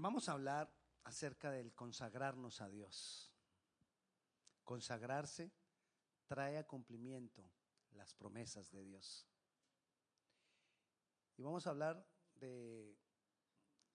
vamos 0.00 0.28
a 0.28 0.32
hablar 0.32 0.72
acerca 1.04 1.50
del 1.50 1.74
consagrarnos 1.74 2.60
a 2.60 2.68
Dios. 2.68 3.32
Consagrarse 4.64 5.50
trae 6.26 6.58
a 6.58 6.66
cumplimiento 6.66 7.50
las 7.92 8.14
promesas 8.14 8.70
de 8.70 8.84
Dios. 8.84 9.26
Y 11.36 11.42
vamos 11.42 11.66
a 11.66 11.70
hablar 11.70 12.06
de 12.34 12.98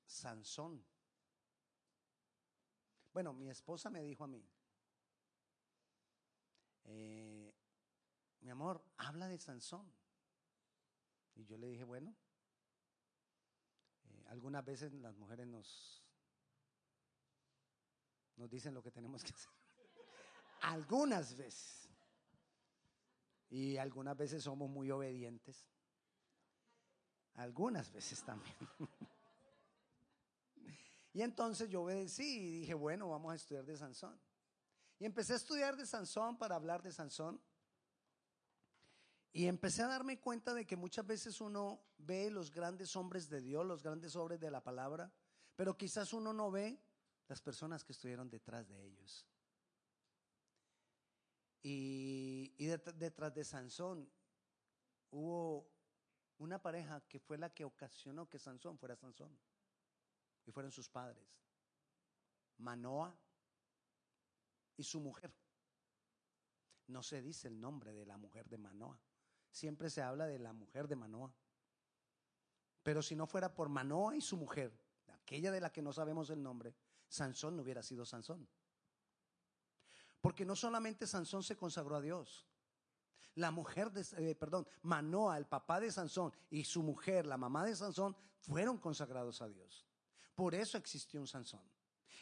Sansón. 0.05 0.86
Bueno, 3.14 3.34
mi 3.34 3.50
esposa 3.50 3.90
me 3.90 4.02
dijo 4.02 4.24
a 4.24 4.28
mí, 4.28 4.44
eh, 6.86 7.54
mi 8.40 8.50
amor, 8.50 8.84
habla 8.98 9.28
de 9.28 9.38
Sansón. 9.38 9.94
Y 11.36 11.46
yo 11.46 11.58
le 11.58 11.68
dije, 11.68 11.84
bueno, 11.84 12.16
algunas 14.34 14.65
veces 14.65 14.91
las 14.93 15.15
mujeres 15.15 15.45
nos, 15.45 16.04
nos 18.36 18.50
dicen 18.50 18.74
lo 18.74 18.82
que 18.82 18.89
tenemos 18.89 19.24
que 19.24 19.32
hacer. 19.32 19.51
algunas 20.61 21.37
veces. 21.37 21.87
Y 23.51 23.77
algunas 23.77 24.18
veces 24.18 24.43
somos 24.43 24.71
muy 24.71 24.89
obedientes. 24.89 25.69
Algunas 27.36 27.91
veces 27.91 28.24
también. 28.24 28.55
y 31.13 31.21
entonces 31.21 31.69
yo 31.69 31.83
obedecí 31.83 32.23
y 32.23 32.59
dije, 32.61 32.73
bueno, 32.73 33.09
vamos 33.09 33.33
a 33.33 33.36
estudiar 33.36 33.66
de 33.66 33.77
Sansón. 33.77 34.19
Y 34.97 35.05
empecé 35.05 35.33
a 35.33 35.36
estudiar 35.36 35.77
de 35.77 35.86
Sansón 35.86 36.39
para 36.39 36.55
hablar 36.55 36.81
de 36.81 36.91
Sansón. 36.91 37.39
Y 39.36 39.47
empecé 39.47 39.81
a 39.81 39.88
darme 39.88 40.19
cuenta 40.19 40.53
de 40.53 40.64
que 40.64 40.75
muchas 40.75 41.08
veces 41.08 41.41
uno 41.41 41.81
ve 41.97 42.30
los 42.30 42.52
grandes 42.52 42.95
hombres 42.95 43.28
de 43.30 43.41
Dios, 43.41 43.66
los 43.66 43.81
grandes 43.81 44.16
hombres 44.16 44.39
de 44.39 44.52
la 44.52 44.64
palabra, 44.64 45.11
pero 45.55 45.75
quizás 45.75 46.14
uno 46.14 46.31
no 46.33 46.52
ve 46.52 46.80
las 47.28 47.41
personas 47.41 47.83
que 47.83 47.94
estuvieron 47.94 48.30
detrás 48.30 48.69
de 48.69 48.86
ellos. 48.86 49.25
Y, 51.63 52.53
detrás 52.58 53.33
de 53.33 53.43
Sansón 53.43 54.08
hubo 55.09 55.67
una 56.38 56.61
pareja 56.61 57.02
que 57.08 57.19
fue 57.19 57.38
la 57.39 57.52
que 57.52 57.65
ocasionó 57.65 58.30
que 58.30 58.38
Sansón 58.38 58.77
fuera 58.77 58.95
Sansón. 58.95 59.36
Y 60.45 60.52
fueron 60.52 60.71
sus 60.71 60.89
padres. 60.89 61.25
Manoa 62.58 63.17
y 64.77 64.83
su 64.83 64.99
mujer. 64.99 65.33
No 66.88 67.02
se 67.02 67.21
dice 67.21 67.47
el 67.47 67.59
nombre 67.59 67.93
de 67.93 68.05
la 68.05 68.17
mujer 68.17 68.47
de 68.47 68.58
Manoa. 68.58 68.99
Siempre 69.53 69.91
se 69.91 70.01
habla 70.01 70.25
de 70.25 70.39
la 70.39 70.51
mujer 70.51 70.87
de 70.87 70.95
Manoa. 70.95 71.31
Pero 72.81 73.03
si 73.03 73.15
no 73.15 73.27
fuera 73.27 73.53
por 73.53 73.69
Manoa 73.69 74.15
y 74.15 74.21
su 74.21 74.35
mujer, 74.35 74.73
aquella 75.09 75.51
de 75.51 75.61
la 75.61 75.71
que 75.71 75.83
no 75.83 75.93
sabemos 75.93 76.31
el 76.31 76.41
nombre, 76.41 76.75
Sansón 77.07 77.55
no 77.55 77.61
hubiera 77.61 77.83
sido 77.83 78.03
Sansón. 78.03 78.49
Porque 80.19 80.43
no 80.43 80.55
solamente 80.55 81.05
Sansón 81.05 81.43
se 81.43 81.55
consagró 81.55 81.97
a 81.97 82.01
Dios. 82.01 82.47
La 83.35 83.51
mujer 83.51 83.91
de, 83.91 84.01
eh, 84.17 84.33
perdón, 84.33 84.67
Manoa, 84.81 85.37
el 85.37 85.45
papá 85.45 85.79
de 85.79 85.91
Sansón, 85.91 86.33
y 86.49 86.63
su 86.63 86.81
mujer, 86.81 87.27
la 87.27 87.37
mamá 87.37 87.63
de 87.63 87.75
Sansón, 87.75 88.15
fueron 88.39 88.79
consagrados 88.79 89.39
a 89.43 89.47
Dios. 89.47 89.85
Por 90.33 90.55
eso 90.55 90.79
existió 90.79 91.21
un 91.21 91.27
Sansón. 91.27 91.61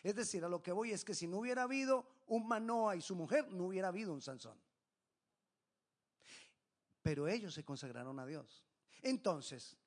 Es 0.04 0.16
decir, 0.16 0.44
a 0.44 0.50
lo 0.50 0.62
que 0.62 0.74
voy 0.74 0.92
es 0.92 1.06
que 1.06 1.16
si 1.16 1.28
no 1.28 1.38
hubiera 1.38 1.64
habido 1.64 2.06
un 2.28 2.46
Manoa 2.46 2.98
y 2.98 3.02
su 3.02 3.16
mujer, 3.16 3.48
no 3.54 3.68
hubiera 3.68 3.88
habido 3.88 4.14
un 4.14 4.22
Sansón. 4.22 4.60
Pero 7.02 7.28
ellos 7.28 7.54
se 7.54 7.64
consagraron 7.64 8.20
a 8.20 8.26
Dios. 8.26 8.64
Entonces, 9.02 9.78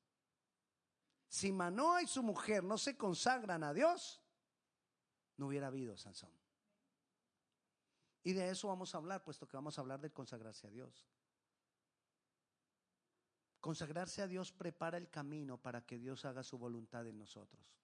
si 1.29 1.53
Manoa 1.53 2.03
y 2.03 2.07
su 2.07 2.23
mujer 2.23 2.65
no 2.65 2.79
se 2.79 2.97
consagran 2.97 3.65
a 3.65 3.73
Dios, 3.73 4.21
no 5.37 5.49
hubiera 5.49 5.69
habido 5.69 5.97
Sansón. 5.97 6.33
Y 8.23 8.33
de 8.33 8.51
eso 8.51 8.69
vamos 8.69 8.95
a 8.95 8.99
hablar, 8.99 9.23
puesto 9.23 9.47
que 9.47 9.57
vamos 9.57 9.77
a 9.77 9.83
hablar 9.83 10.01
de 10.01 10.13
consagrarse 10.13 10.67
a 10.67 10.71
Dios. 10.71 11.07
Consagrarse 13.61 14.23
a 14.23 14.27
Dios 14.27 14.53
prepara 14.53 14.97
el 14.97 15.11
camino 15.11 15.59
para 15.59 15.85
que 15.85 15.99
Dios 15.99 16.25
haga 16.25 16.43
su 16.43 16.59
voluntad 16.59 17.07
en 17.07 17.19
nosotros. 17.19 17.79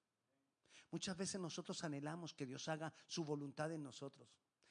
Muchas 0.91 1.16
veces 1.16 1.41
nosotros 1.41 1.82
anhelamos 1.84 2.34
que 2.34 2.47
Dios 2.47 2.69
haga 2.69 2.93
su 3.06 3.25
voluntad 3.25 3.71
en 3.72 3.82
nosotros. 3.82 4.28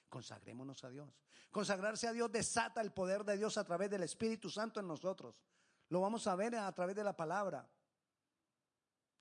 Consagrémonos 0.09 0.83
a 0.83 0.89
Dios. 0.89 1.09
Consagrarse 1.51 2.07
a 2.07 2.13
Dios 2.13 2.31
desata 2.31 2.81
el 2.81 2.91
poder 2.91 3.23
de 3.23 3.37
Dios 3.37 3.57
a 3.57 3.63
través 3.63 3.89
del 3.89 4.03
Espíritu 4.03 4.49
Santo 4.49 4.79
en 4.79 4.87
nosotros. 4.87 5.41
Lo 5.89 6.01
vamos 6.01 6.27
a 6.27 6.35
ver 6.35 6.55
a 6.55 6.71
través 6.73 6.95
de 6.95 7.03
la 7.03 7.15
palabra. 7.15 7.67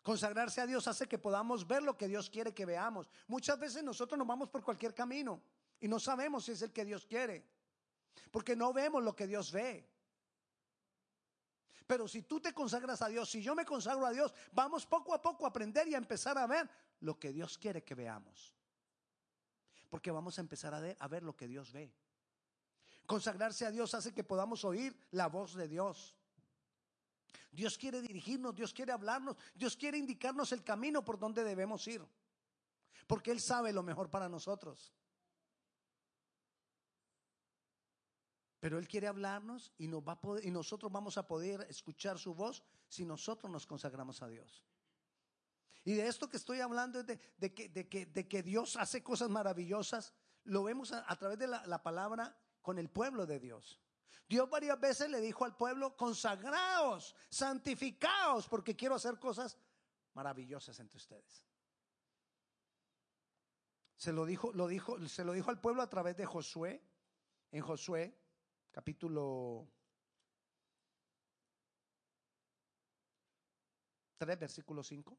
Consagrarse 0.03 0.61
a 0.61 0.67
Dios 0.67 0.89
hace 0.89 1.07
que 1.07 1.19
podamos 1.19 1.67
ver 1.67 1.83
lo 1.83 1.97
que 1.97 2.09
Dios 2.09 2.31
quiere 2.31 2.55
que 2.55 2.65
veamos. 2.65 3.11
Muchas 3.27 3.59
veces 3.59 3.83
nosotros 3.83 4.19
nos 4.19 4.27
vamos 4.27 4.49
por 4.49 4.63
cualquier 4.63 4.95
camino 4.95 5.43
y 5.81 5.89
no 5.89 6.01
sabemos 6.01 6.45
si 6.45 6.53
es 6.53 6.63
el 6.63 6.73
que 6.73 6.85
Dios 6.85 7.07
quiere, 7.07 7.47
porque 8.31 8.57
no 8.57 8.73
vemos 8.73 9.03
lo 9.03 9.15
que 9.15 9.27
Dios 9.27 9.53
ve. 9.53 9.87
Pero 11.87 12.07
si 12.07 12.23
tú 12.23 12.41
te 12.41 12.53
consagras 12.53 13.01
a 13.01 13.09
Dios, 13.09 13.31
si 13.31 13.43
yo 13.43 13.55
me 13.55 13.65
consagro 13.65 14.05
a 14.05 14.11
Dios, 14.11 14.35
vamos 14.53 14.85
poco 14.87 15.15
a 15.15 15.23
poco 15.23 15.47
a 15.47 15.49
aprender 15.49 15.89
y 15.89 15.95
a 15.95 15.99
empezar 15.99 16.37
a 16.37 16.47
ver 16.47 16.69
lo 17.01 17.19
que 17.19 17.33
Dios 17.33 17.57
quiere 17.57 17.83
que 17.83 17.95
veamos. 17.95 18.58
Porque 19.89 20.11
vamos 20.11 20.39
a 20.39 20.41
empezar 20.41 20.75
a 20.75 21.09
ver, 21.09 21.23
lo 21.23 21.37
que 21.37 21.49
Dios 21.49 21.73
ve. 21.73 21.95
Consagrarse 23.07 23.65
a 23.65 23.71
Dios 23.71 23.95
hace 23.95 24.13
que 24.13 24.25
podamos 24.25 24.65
oír 24.65 24.95
la 25.13 25.29
voz 25.29 25.55
de 25.55 25.67
Dios. 25.67 26.17
Dios 27.51 27.79
quiere 27.79 28.03
dirigirnos, 28.03 28.55
Dios 28.55 28.75
quiere 28.75 28.93
hablarnos, 28.93 29.37
Dios 29.55 29.77
quiere 29.77 29.97
indicarnos 29.97 30.53
el 30.53 30.63
camino 30.63 31.05
por 31.05 31.19
donde 31.19 31.43
debemos 31.43 31.87
ir. 31.89 32.07
Porque 33.07 33.31
Él 33.31 33.41
sabe 33.41 33.73
lo 33.73 33.83
mejor 33.83 34.11
para 34.11 34.29
nosotros. 34.29 34.93
Pero 38.61 38.79
Él 38.79 38.87
quiere 38.87 39.07
hablarnos 39.07 39.73
y 39.79 39.89
nosotros 39.89 40.93
vamos 40.93 41.17
a 41.17 41.27
poder 41.27 41.67
escuchar 41.71 42.19
su 42.19 42.35
voz 42.35 42.63
si 42.89 43.07
nosotros 43.07 43.51
nos 43.51 43.67
consagramos 43.67 44.21
a 44.21 44.29
Dios. 44.29 44.65
Y 45.89 45.95
de 45.95 46.07
esto 46.07 46.29
que 46.29 46.37
estoy 46.37 46.61
hablando 46.61 47.01
es 47.01 47.07
de, 47.07 48.29
que, 48.29 48.43
Dios 48.43 48.77
hace 48.77 49.03
cosas 49.03 49.31
maravillosas. 49.31 50.13
Lo 50.45 50.65
vemos 50.65 50.93
a, 50.93 51.17
través 51.17 51.39
de 51.39 51.47
la 51.47 51.83
palabra 51.83 52.39
con 52.61 52.79
el 52.79 52.91
pueblo 52.91 53.25
de 53.25 53.41
Dios. 53.41 53.81
Dios 54.29 54.51
varias 54.51 54.79
veces 54.79 55.09
le 55.09 55.19
dijo 55.23 55.47
al 55.47 55.57
pueblo, 55.57 55.97
consagraos, 55.97 57.17
santificaos, 57.31 58.47
porque 58.49 58.77
quiero 58.77 58.97
hacer 58.97 59.19
cosas 59.19 59.57
maravillosas 60.13 60.79
entre 60.79 60.99
ustedes. 60.99 61.47
Se 63.97 64.13
lo 64.13 64.27
dijo, 64.27 64.53
lo 64.53 64.69
dijo, 64.69 65.09
se 65.09 65.25
lo 65.25 65.33
dijo 65.33 65.49
al 65.49 65.59
pueblo 65.59 65.81
a 65.81 65.89
través 65.89 66.19
de 66.19 66.27
Josué, 66.27 66.87
en 67.51 67.63
Josué, 67.63 68.15
capítulo 68.73 69.67
3, 74.19 74.39
versículo 74.39 74.83
5. 74.83 75.19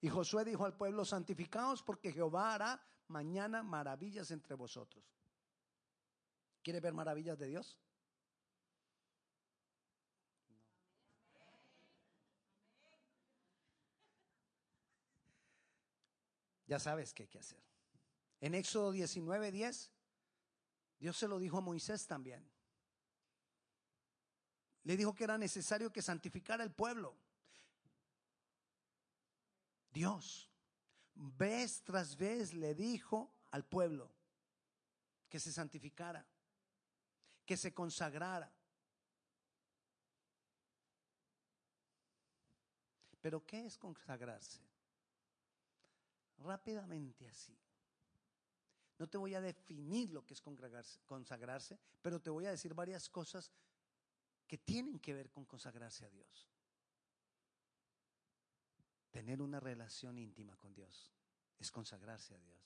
Y 0.00 0.08
Josué 0.08 0.44
dijo 0.44 0.64
al 0.64 0.76
pueblo, 0.76 1.04
santificaos 1.04 1.82
porque 1.82 2.12
Jehová 2.12 2.54
hará 2.54 2.82
mañana 3.08 3.62
maravillas 3.62 4.30
entre 4.30 4.54
vosotros. 4.54 5.04
¿Quiere 6.62 6.80
ver 6.80 6.94
maravillas 6.94 7.38
de 7.38 7.48
Dios? 7.48 7.78
Ya 16.66 16.78
sabes 16.78 17.12
qué 17.12 17.24
hay 17.24 17.28
que 17.28 17.38
hacer. 17.38 17.60
En 18.40 18.54
Éxodo 18.54 18.92
19, 18.92 19.50
10, 19.50 19.90
Dios 21.00 21.16
se 21.16 21.26
lo 21.26 21.38
dijo 21.38 21.58
a 21.58 21.60
Moisés 21.60 22.06
también. 22.06 22.48
Le 24.84 24.96
dijo 24.96 25.14
que 25.14 25.24
era 25.24 25.36
necesario 25.36 25.92
que 25.92 26.00
santificara 26.00 26.62
el 26.62 26.70
pueblo. 26.70 27.18
Dios, 29.90 30.50
vez 31.14 31.82
tras 31.82 32.16
vez 32.16 32.54
le 32.54 32.74
dijo 32.74 33.32
al 33.50 33.64
pueblo 33.64 34.10
que 35.28 35.40
se 35.40 35.52
santificara 35.52 36.26
que 37.50 37.56
se 37.56 37.74
consagrara. 37.74 38.48
Pero 43.20 43.44
¿qué 43.44 43.66
es 43.66 43.76
consagrarse? 43.76 44.60
Rápidamente 46.38 47.26
así. 47.26 47.58
No 48.98 49.08
te 49.08 49.18
voy 49.18 49.34
a 49.34 49.40
definir 49.40 50.12
lo 50.12 50.24
que 50.24 50.34
es 50.34 50.40
consagrarse, 50.40 51.76
pero 52.00 52.22
te 52.22 52.30
voy 52.30 52.46
a 52.46 52.52
decir 52.52 52.72
varias 52.72 53.08
cosas 53.08 53.50
que 54.46 54.56
tienen 54.56 55.00
que 55.00 55.12
ver 55.12 55.28
con 55.32 55.44
consagrarse 55.44 56.04
a 56.04 56.10
Dios. 56.10 56.48
Tener 59.10 59.42
una 59.42 59.58
relación 59.58 60.18
íntima 60.18 60.56
con 60.56 60.72
Dios 60.72 61.12
es 61.58 61.70
consagrarse 61.70 62.34
a 62.34 62.38
Dios. 62.38 62.58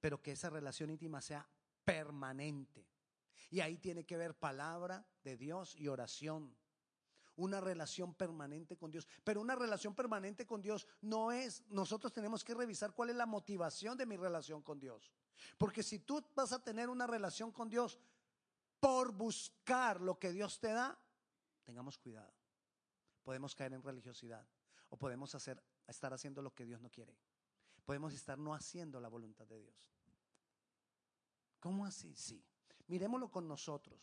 Pero 0.00 0.22
que 0.22 0.32
esa 0.32 0.50
relación 0.50 0.90
íntima 0.90 1.20
sea 1.20 1.48
permanente. 1.84 2.86
Y 3.50 3.60
ahí 3.60 3.78
tiene 3.78 4.04
que 4.04 4.16
ver 4.16 4.38
palabra 4.38 5.04
de 5.24 5.36
Dios 5.36 5.74
y 5.76 5.88
oración. 5.88 6.56
una 7.36 7.60
relación 7.60 8.14
permanente 8.14 8.76
con 8.76 8.90
Dios. 8.90 9.06
Pero 9.22 9.40
una 9.40 9.54
relación 9.54 9.94
permanente 9.94 10.44
con 10.44 10.60
Dios 10.60 10.88
no 11.00 11.30
es, 11.30 11.62
nosotros 11.68 12.12
tenemos 12.12 12.42
que 12.42 12.52
revisar 12.52 12.92
cuál 12.92 13.10
es 13.10 13.16
la 13.16 13.26
motivación 13.26 13.96
de 13.96 14.06
mi 14.06 14.16
relación 14.16 14.60
con 14.60 14.80
Dios. 14.80 15.12
Porque 15.56 15.84
si 15.84 16.00
tú 16.00 16.24
vas 16.34 16.52
a 16.52 16.62
tener 16.62 16.88
una 16.88 17.06
relación 17.06 17.52
con 17.52 17.68
Dios 17.68 18.00
por 18.80 19.12
buscar 19.12 20.00
lo 20.00 20.18
que 20.18 20.32
Dios 20.32 20.58
te 20.58 20.72
da, 20.72 20.98
tengamos 21.64 21.96
cuidado. 21.96 22.32
Podemos 23.22 23.54
caer 23.54 23.72
en 23.72 23.84
religiosidad 23.84 24.44
o 24.90 24.96
podemos 24.96 25.34
hacer, 25.34 25.62
estar 25.86 26.12
haciendo 26.12 26.42
lo 26.42 26.54
que 26.54 26.64
Dios 26.64 26.80
no 26.80 26.90
quiere. 26.90 27.16
Podemos 27.84 28.12
estar 28.14 28.38
no 28.38 28.54
haciendo 28.54 29.00
la 29.00 29.08
voluntad 29.08 29.46
de 29.46 29.60
Dios. 29.60 29.90
¿Cómo 31.60 31.84
así? 31.84 32.14
Sí. 32.14 32.44
Miremoslo 32.86 33.30
con 33.30 33.48
nosotros. 33.48 34.00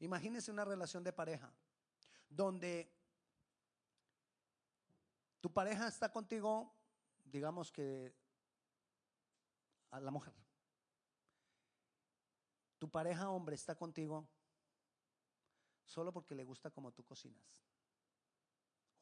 Imagínense 0.00 0.50
una 0.50 0.64
relación 0.64 1.02
de 1.04 1.12
pareja 1.12 1.52
donde 2.28 2.92
tu 5.40 5.52
pareja 5.52 5.88
está 5.88 6.10
contigo, 6.10 6.72
digamos 7.24 7.72
que 7.72 8.14
a 9.90 10.00
la 10.00 10.10
mujer. 10.10 10.34
Tu 12.78 12.88
pareja 12.88 13.30
hombre 13.30 13.54
está 13.56 13.74
contigo 13.74 14.28
solo 15.84 16.12
porque 16.12 16.34
le 16.34 16.44
gusta 16.44 16.70
como 16.70 16.92
tú 16.92 17.04
cocinas. 17.04 17.42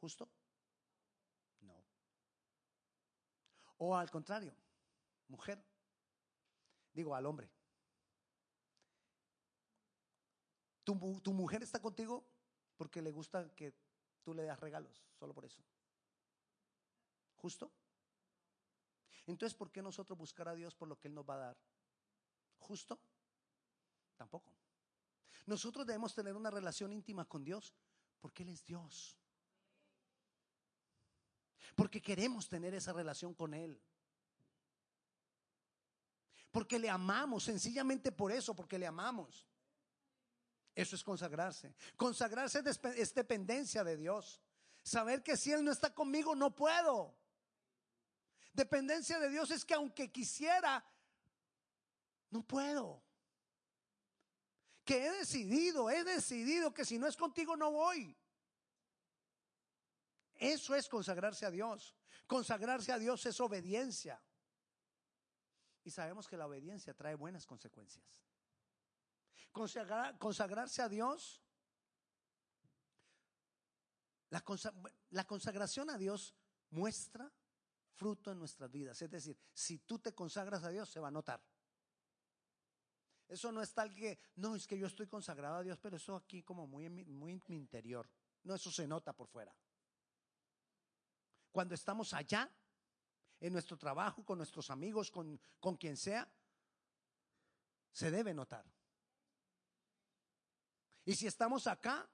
¿Justo? 0.00 0.28
No. 1.60 1.84
O 3.78 3.96
al 3.96 4.10
contrario, 4.10 4.54
mujer. 5.28 5.62
Digo 6.92 7.14
al 7.14 7.26
hombre. 7.26 7.50
Tu, 10.84 10.94
mujer 11.32 11.62
está 11.64 11.82
contigo 11.82 12.24
porque 12.76 13.02
le 13.02 13.10
gusta 13.10 13.52
que 13.54 13.74
tú 14.22 14.32
le 14.32 14.44
das 14.44 14.60
regalos, 14.60 15.04
solo 15.18 15.34
por 15.34 15.44
eso. 15.44 15.60
¿Justo? 17.34 17.72
Entonces, 19.26 19.56
¿por 19.56 19.72
qué 19.72 19.82
nosotros 19.82 20.16
buscar 20.16 20.48
a 20.48 20.54
Dios 20.54 20.76
por 20.76 20.86
lo 20.86 20.96
que 20.96 21.08
Él 21.08 21.14
nos 21.14 21.28
va 21.28 21.34
a 21.34 21.38
dar? 21.38 21.56
¿Justo? 22.60 23.00
Tampoco. 24.14 24.52
Nosotros 25.46 25.84
debemos 25.84 26.14
tener 26.14 26.36
una 26.36 26.50
relación 26.50 26.92
íntima 26.92 27.24
con 27.24 27.42
Dios 27.42 27.74
porque 28.20 28.44
Él 28.44 28.50
es 28.50 28.64
Dios. 28.64 29.18
Porque 31.74 32.00
queremos 32.00 32.48
tener 32.48 32.74
esa 32.74 32.92
relación 32.92 33.34
con 33.34 33.54
Él. 33.54 33.80
Porque 36.50 36.78
le 36.78 36.88
amamos, 36.88 37.44
sencillamente 37.44 38.12
por 38.12 38.32
eso, 38.32 38.54
porque 38.54 38.78
le 38.78 38.86
amamos. 38.86 39.46
Eso 40.74 40.94
es 40.96 41.02
consagrarse. 41.02 41.74
Consagrarse 41.96 42.62
es 42.96 43.14
dependencia 43.14 43.82
de 43.82 43.96
Dios. 43.96 44.40
Saber 44.82 45.22
que 45.22 45.36
si 45.36 45.52
Él 45.52 45.64
no 45.64 45.72
está 45.72 45.92
conmigo, 45.92 46.34
no 46.34 46.54
puedo. 46.54 47.14
Dependencia 48.52 49.18
de 49.18 49.28
Dios 49.28 49.50
es 49.50 49.64
que 49.64 49.74
aunque 49.74 50.10
quisiera, 50.10 50.84
no 52.30 52.42
puedo. 52.42 53.02
Que 54.84 55.06
he 55.06 55.10
decidido, 55.10 55.90
he 55.90 56.04
decidido 56.04 56.72
que 56.72 56.84
si 56.84 56.98
no 56.98 57.06
es 57.06 57.16
contigo, 57.16 57.56
no 57.56 57.70
voy. 57.72 58.16
Eso 60.36 60.74
es 60.74 60.88
consagrarse 60.88 61.46
a 61.46 61.50
Dios. 61.50 61.94
Consagrarse 62.26 62.92
a 62.92 62.98
Dios 62.98 63.24
es 63.26 63.40
obediencia. 63.40 64.20
Y 65.84 65.90
sabemos 65.90 66.26
que 66.26 66.36
la 66.36 66.46
obediencia 66.46 66.94
trae 66.94 67.14
buenas 67.14 67.46
consecuencias 67.46 68.04
consagrarse 70.18 70.82
a 70.82 70.88
Dios, 70.88 71.42
la, 74.28 75.24
consagración 75.24 75.88
a 75.88 75.96
Dios 75.96 76.34
muestra 76.70 77.32
fruto 77.94 78.30
en 78.30 78.38
nuestras 78.38 78.70
vidas. 78.70 79.00
Es 79.00 79.10
decir, 79.10 79.38
si 79.54 79.78
tú 79.78 79.98
te 79.98 80.14
consagras 80.14 80.62
a 80.64 80.68
Dios, 80.68 80.90
se 80.90 81.00
va 81.00 81.08
a 81.08 81.12
notar. 81.12 81.42
Eso 83.28 83.50
no 83.50 83.62
es 83.62 83.72
tal 83.72 83.94
que, 83.94 84.18
no, 84.36 84.54
es 84.54 84.66
que 84.66 84.78
yo 84.78 84.86
estoy 84.86 85.06
consagrado 85.06 85.56
a 85.56 85.62
Dios, 85.62 85.78
pero 85.80 85.96
eso 85.96 86.14
aquí 86.14 86.42
como 86.42 86.66
muy, 86.66 86.88
muy 86.88 87.32
en 87.32 87.42
mi 87.48 87.56
interior. 87.56 88.08
No, 88.44 88.54
eso 88.54 88.70
se 88.70 88.86
nota 88.86 89.14
por 89.14 89.26
fuera. 89.26 89.56
Cuando 91.56 91.74
estamos 91.74 92.12
allá, 92.12 92.52
en 93.40 93.50
nuestro 93.50 93.78
trabajo, 93.78 94.22
con 94.22 94.36
nuestros 94.36 94.68
amigos, 94.68 95.10
con, 95.10 95.40
con 95.58 95.78
quien 95.78 95.96
sea, 95.96 96.30
se 97.92 98.10
debe 98.10 98.34
notar. 98.34 98.70
Y 101.06 101.14
si 101.14 101.26
estamos 101.26 101.66
acá, 101.66 102.06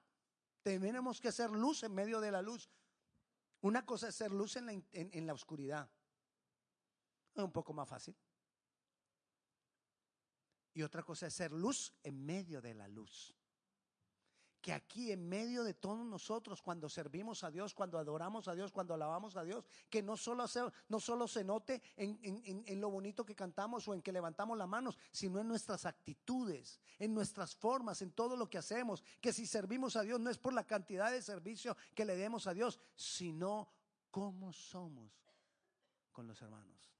tenemos 0.61 1.19
que 1.19 1.33
ser 1.33 1.49
luz 1.49 1.83
en 1.83 1.93
medio 1.93 2.21
de 2.21 2.31
la 2.31 2.41
luz. 2.41 2.69
Una 3.59 3.85
cosa 3.85 4.07
es 4.07 4.15
ser 4.15 4.31
luz 4.31 4.55
en 4.55 4.65
la, 4.65 4.81
en, 4.93 5.27
la 5.27 5.33
oscuridad. 5.33 5.91
Es 7.35 7.43
un 7.43 7.51
poco 7.51 7.73
más 7.73 7.89
fácil. 7.89 8.15
Y 10.73 10.83
otra 10.83 11.03
cosa 11.03 11.27
es 11.27 11.33
ser 11.33 11.51
luz 11.51 11.93
en 12.01 12.25
medio 12.25 12.61
de 12.61 12.75
la 12.75 12.87
luz 12.87 13.35
que 14.63 14.71
aquí 14.71 15.11
en 15.11 15.27
medio 15.27 15.65
de 15.65 15.73
todos 15.73 16.05
nosotros, 16.05 16.61
cuando 16.61 16.87
servimos 16.87 17.43
a 17.43 17.51
Dios, 17.51 17.73
cuando 17.73 17.99
adoramos 17.99 18.47
a 18.47 18.55
Dios, 18.55 18.71
cuando 18.71 18.93
alabamos 18.93 19.35
a 19.35 19.43
Dios, 19.43 19.65
que 19.89 20.01
no 20.01 20.15
solo 20.15 20.45
no 20.87 20.99
solo 21.01 21.27
se 21.27 21.43
note 21.43 21.81
en, 21.97 22.17
en, 22.23 22.79
lo 22.79 22.89
bonito 22.89 23.25
que 23.25 23.35
cantamos 23.35 23.85
o 23.89 23.93
en 23.93 24.01
que 24.01 24.13
levantamos 24.13 24.57
las 24.57 24.69
manos, 24.69 24.97
sino 25.11 25.41
en 25.41 25.49
nuestras 25.49 25.85
actitudes, 25.85 26.79
en 26.97 27.13
nuestras 27.13 27.53
formas, 27.53 28.01
en 28.01 28.11
todo 28.11 28.37
lo 28.37 28.49
que 28.49 28.57
hacemos. 28.57 29.03
Que 29.19 29.33
si 29.33 29.45
servimos 29.45 29.97
a 29.97 30.01
Dios 30.01 30.17
no 30.21 30.29
es 30.29 30.37
por 30.37 30.53
la 30.53 30.63
cantidad 30.63 31.11
de 31.11 31.21
servicio 31.21 31.75
que 31.93 32.05
le 32.05 32.15
demos 32.15 32.47
a 32.47 32.53
Dios, 32.53 32.79
sino 32.95 33.69
cómo 34.11 34.53
somos 34.53 35.11
con 36.13 36.25
los 36.25 36.41
hermanos 36.41 36.92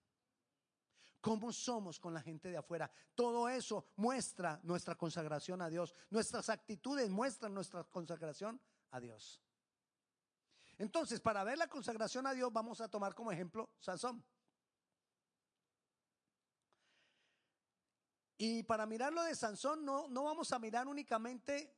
cómo 1.24 1.54
somos 1.54 2.02
con 2.02 2.14
la 2.14 2.22
gente 2.22 2.50
de 2.50 2.58
afuera. 2.58 2.92
Todo 3.16 3.48
eso 3.48 3.88
muestra 3.96 4.60
nuestra 4.62 4.96
consagración 4.96 5.62
a 5.62 5.70
Dios. 5.70 5.96
Nuestras 6.10 6.50
actitudes 6.50 7.10
muestran 7.10 7.54
nuestra 7.54 7.86
consagración 7.86 8.60
a 8.92 9.00
Dios. 9.00 9.42
Entonces, 10.78 11.22
para 11.22 11.46
ver 11.46 11.58
la 11.58 11.70
consagración 11.70 12.28
a 12.28 12.34
Dios, 12.34 12.52
vamos 12.52 12.81
a 12.81 12.90
tomar 12.90 13.16
como 13.16 13.31
ejemplo 13.31 13.70
Sansón. 13.80 14.22
Y 18.38 18.64
para 18.64 18.86
mirar 18.86 19.14
lo 19.14 19.24
de 19.24 19.34
Sansón, 19.34 19.86
no, 19.86 20.10
no 20.10 20.25
vamos 20.25 20.52
a 20.52 20.60
mirar 20.60 20.90
únicamente, 20.90 21.74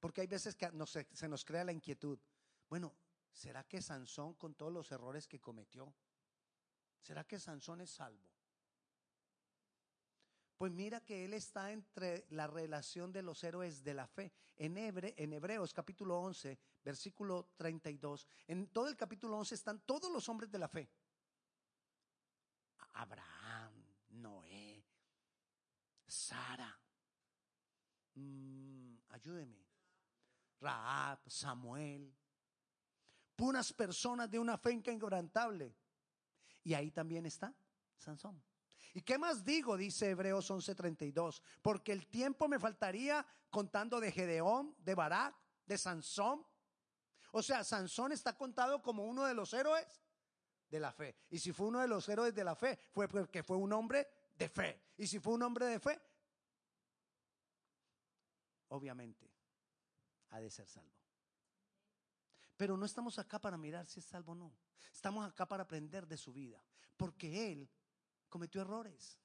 porque 0.00 0.22
hay 0.22 0.26
veces 0.26 0.56
que 0.56 0.68
se 1.12 1.28
nos 1.28 1.44
crea 1.44 1.62
la 1.62 1.72
inquietud. 1.72 2.18
Bueno, 2.68 2.92
¿será 3.32 3.62
que 3.62 3.80
Sansón, 3.80 4.34
con 4.34 4.56
todos 4.56 4.72
los 4.72 4.90
errores 4.90 5.28
que 5.28 5.40
cometió, 5.40 5.94
¿será 7.00 7.22
que 7.22 7.38
Sansón 7.38 7.82
es 7.82 7.90
salvo? 7.90 8.34
Pues 10.56 10.72
mira 10.72 11.00
que 11.00 11.24
él 11.24 11.34
está 11.34 11.72
entre 11.72 12.26
la 12.30 12.46
relación 12.46 13.12
de 13.12 13.22
los 13.22 13.42
héroes 13.42 13.82
de 13.82 13.94
la 13.94 14.06
fe. 14.06 14.32
En, 14.56 14.76
en 14.76 15.32
Hebreos 15.32 15.72
capítulo 15.72 16.20
11, 16.20 16.58
versículo 16.84 17.50
32, 17.56 18.28
en 18.46 18.68
todo 18.68 18.88
el 18.88 18.96
capítulo 18.96 19.36
11 19.38 19.54
están 19.54 19.80
todos 19.80 20.12
los 20.12 20.28
hombres 20.28 20.50
de 20.50 20.58
la 20.58 20.68
fe. 20.68 20.88
Abraham, 22.92 23.72
Noé, 24.10 24.84
Sara, 26.06 26.78
mm, 28.14 28.94
ayúdeme, 29.08 29.66
Raab, 30.60 31.28
Samuel, 31.28 32.14
puras 33.34 33.72
personas 33.72 34.30
de 34.30 34.38
una 34.38 34.56
fe 34.56 34.72
inquebrantable. 34.72 35.74
Y 36.62 36.74
ahí 36.74 36.90
también 36.92 37.26
está 37.26 37.52
Sansón. 37.98 38.40
¿Y 38.94 39.02
qué 39.02 39.18
más 39.18 39.44
digo? 39.44 39.76
Dice 39.76 40.10
Hebreos 40.10 40.48
11:32. 40.50 41.42
Porque 41.60 41.92
el 41.92 42.06
tiempo 42.06 42.48
me 42.48 42.60
faltaría 42.60 43.26
contando 43.50 44.00
de 44.00 44.12
Gedeón, 44.12 44.74
de 44.78 44.94
Barak, 44.94 45.34
de 45.66 45.76
Sansón. 45.76 46.46
O 47.32 47.42
sea, 47.42 47.64
Sansón 47.64 48.12
está 48.12 48.36
contado 48.36 48.80
como 48.80 49.04
uno 49.04 49.24
de 49.24 49.34
los 49.34 49.52
héroes 49.52 50.00
de 50.70 50.78
la 50.78 50.92
fe. 50.92 51.16
Y 51.28 51.40
si 51.40 51.52
fue 51.52 51.66
uno 51.66 51.80
de 51.80 51.88
los 51.88 52.08
héroes 52.08 52.32
de 52.32 52.44
la 52.44 52.54
fe, 52.54 52.78
fue 52.92 53.08
porque 53.08 53.42
fue 53.42 53.56
un 53.56 53.72
hombre 53.72 54.06
de 54.36 54.48
fe. 54.48 54.80
Y 54.96 55.08
si 55.08 55.18
fue 55.18 55.34
un 55.34 55.42
hombre 55.42 55.66
de 55.66 55.80
fe, 55.80 56.00
obviamente 58.68 59.28
ha 60.30 60.40
de 60.40 60.50
ser 60.50 60.68
salvo. 60.68 60.94
Pero 62.56 62.76
no 62.76 62.86
estamos 62.86 63.18
acá 63.18 63.40
para 63.40 63.58
mirar 63.58 63.86
si 63.86 63.98
es 63.98 64.06
salvo 64.06 64.32
o 64.32 64.36
no. 64.36 64.56
Estamos 64.92 65.28
acá 65.28 65.46
para 65.46 65.64
aprender 65.64 66.06
de 66.06 66.16
su 66.16 66.32
vida. 66.32 66.62
Porque 66.96 67.50
Él 67.50 67.68
cometió 68.34 68.62
errores 68.62 69.16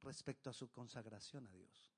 respecto 0.00 0.50
a 0.50 0.52
su 0.52 0.72
consagración 0.72 1.46
a 1.46 1.52
Dios. 1.52 1.92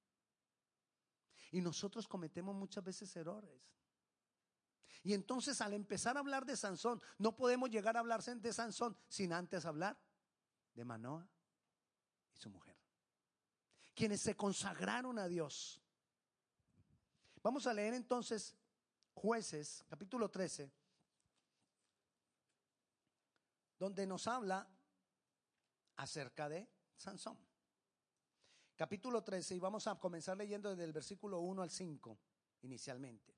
Y 1.50 1.62
nosotros 1.62 2.06
cometemos 2.06 2.54
muchas 2.54 2.84
veces 2.84 3.16
errores. 3.16 3.72
Y 5.02 5.14
entonces 5.14 5.62
al 5.62 5.72
empezar 5.72 6.18
a 6.18 6.20
hablar 6.20 6.44
de 6.44 6.58
Sansón, 6.58 7.00
no 7.16 7.34
podemos 7.34 7.70
llegar 7.70 7.96
a 7.96 8.00
hablar 8.00 8.22
de 8.22 8.52
Sansón 8.52 8.94
sin 9.08 9.32
antes 9.32 9.64
hablar 9.64 9.98
de 10.74 10.84
Manoa 10.84 11.26
y 12.34 12.36
su 12.36 12.50
mujer. 12.50 12.76
Quienes 13.94 14.20
se 14.20 14.36
consagraron 14.36 15.18
a 15.18 15.26
Dios. 15.26 15.80
Vamos 17.42 17.66
a 17.66 17.72
leer 17.72 17.94
entonces 17.94 18.54
jueces, 19.14 19.86
capítulo 19.88 20.30
13, 20.30 20.70
donde 23.78 24.06
nos 24.06 24.26
habla 24.26 24.68
acerca 25.96 26.48
de 26.48 26.68
Sansón. 26.96 27.38
Capítulo 28.74 29.22
13, 29.22 29.56
y 29.56 29.58
vamos 29.58 29.86
a 29.86 29.98
comenzar 29.98 30.36
leyendo 30.36 30.70
desde 30.70 30.84
el 30.84 30.92
versículo 30.92 31.40
1 31.40 31.62
al 31.62 31.70
5 31.70 32.18
inicialmente. 32.62 33.34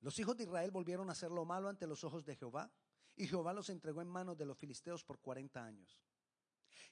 Los 0.00 0.18
hijos 0.18 0.36
de 0.36 0.44
Israel 0.44 0.70
volvieron 0.70 1.08
a 1.08 1.12
hacer 1.12 1.30
lo 1.30 1.44
malo 1.44 1.68
ante 1.68 1.86
los 1.86 2.04
ojos 2.04 2.24
de 2.24 2.36
Jehová, 2.36 2.70
y 3.14 3.26
Jehová 3.26 3.52
los 3.52 3.70
entregó 3.70 4.02
en 4.02 4.08
manos 4.08 4.36
de 4.36 4.46
los 4.46 4.58
filisteos 4.58 5.04
por 5.04 5.20
40 5.20 5.64
años. 5.64 6.02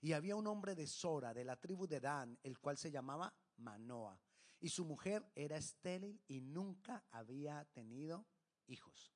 Y 0.00 0.12
había 0.12 0.36
un 0.36 0.46
hombre 0.46 0.74
de 0.74 0.86
Sora, 0.86 1.34
de 1.34 1.44
la 1.44 1.56
tribu 1.56 1.86
de 1.86 2.00
Dan, 2.00 2.38
el 2.42 2.58
cual 2.58 2.78
se 2.78 2.90
llamaba 2.90 3.34
Manoa, 3.56 4.18
y 4.60 4.68
su 4.68 4.84
mujer 4.84 5.30
era 5.34 5.56
estéril 5.56 6.22
y 6.28 6.40
nunca 6.40 7.04
había 7.10 7.64
tenido 7.72 8.26
hijos. 8.66 9.12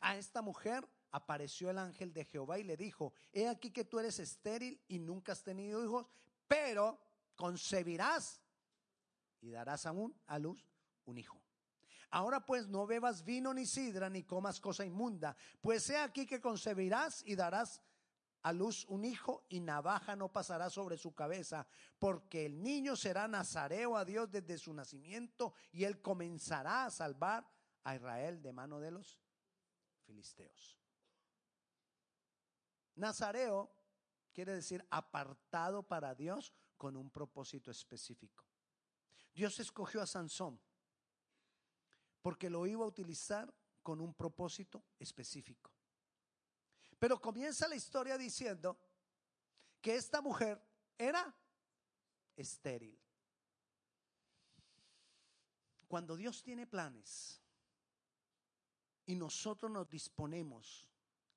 A 0.00 0.16
esta 0.16 0.42
mujer 0.42 0.86
apareció 1.10 1.70
el 1.70 1.78
ángel 1.78 2.12
de 2.12 2.24
Jehová 2.24 2.58
y 2.58 2.64
le 2.64 2.76
dijo, 2.76 3.12
he 3.32 3.48
aquí 3.48 3.70
que 3.70 3.84
tú 3.84 3.98
eres 3.98 4.18
estéril 4.18 4.80
y 4.88 4.98
nunca 4.98 5.32
has 5.32 5.42
tenido 5.42 5.84
hijos, 5.84 6.06
pero 6.46 7.00
concebirás 7.36 8.40
y 9.40 9.50
darás 9.50 9.86
aún 9.86 10.14
a 10.26 10.38
luz 10.38 10.64
un 11.04 11.18
hijo. 11.18 11.40
Ahora 12.10 12.44
pues 12.44 12.66
no 12.68 12.86
bebas 12.86 13.24
vino 13.24 13.54
ni 13.54 13.66
sidra 13.66 14.10
ni 14.10 14.24
comas 14.24 14.60
cosa 14.60 14.84
inmunda, 14.84 15.36
pues 15.60 15.88
he 15.90 15.96
aquí 15.96 16.26
que 16.26 16.40
concebirás 16.40 17.22
y 17.24 17.36
darás 17.36 17.80
a 18.42 18.52
luz 18.52 18.84
un 18.88 19.04
hijo 19.04 19.44
y 19.48 19.60
navaja 19.60 20.16
no 20.16 20.32
pasará 20.32 20.70
sobre 20.70 20.96
su 20.96 21.14
cabeza, 21.14 21.66
porque 21.98 22.46
el 22.46 22.62
niño 22.62 22.96
será 22.96 23.28
nazareo 23.28 23.96
a 23.96 24.04
Dios 24.04 24.30
desde 24.30 24.58
su 24.58 24.72
nacimiento 24.72 25.54
y 25.72 25.84
él 25.84 26.00
comenzará 26.00 26.86
a 26.86 26.90
salvar 26.90 27.46
a 27.84 27.94
Israel 27.94 28.42
de 28.42 28.52
mano 28.52 28.80
de 28.80 28.90
los 28.90 29.18
filisteos. 30.10 30.76
Nazareo 32.96 33.70
quiere 34.32 34.52
decir 34.52 34.84
apartado 34.90 35.84
para 35.84 36.14
Dios 36.16 36.52
con 36.76 36.96
un 36.96 37.10
propósito 37.10 37.70
específico. 37.70 38.44
Dios 39.32 39.60
escogió 39.60 40.02
a 40.02 40.06
Sansón 40.06 40.60
porque 42.22 42.50
lo 42.50 42.66
iba 42.66 42.84
a 42.84 42.88
utilizar 42.88 43.54
con 43.82 44.00
un 44.00 44.12
propósito 44.12 44.82
específico. 44.98 45.70
Pero 46.98 47.20
comienza 47.20 47.68
la 47.68 47.76
historia 47.76 48.18
diciendo 48.18 48.76
que 49.80 49.94
esta 49.94 50.20
mujer 50.20 50.60
era 50.98 51.34
estéril. 52.36 53.00
Cuando 55.86 56.16
Dios 56.16 56.42
tiene 56.42 56.66
planes 56.66 57.39
y 59.10 59.16
nosotros 59.16 59.68
nos 59.72 59.90
disponemos 59.90 60.88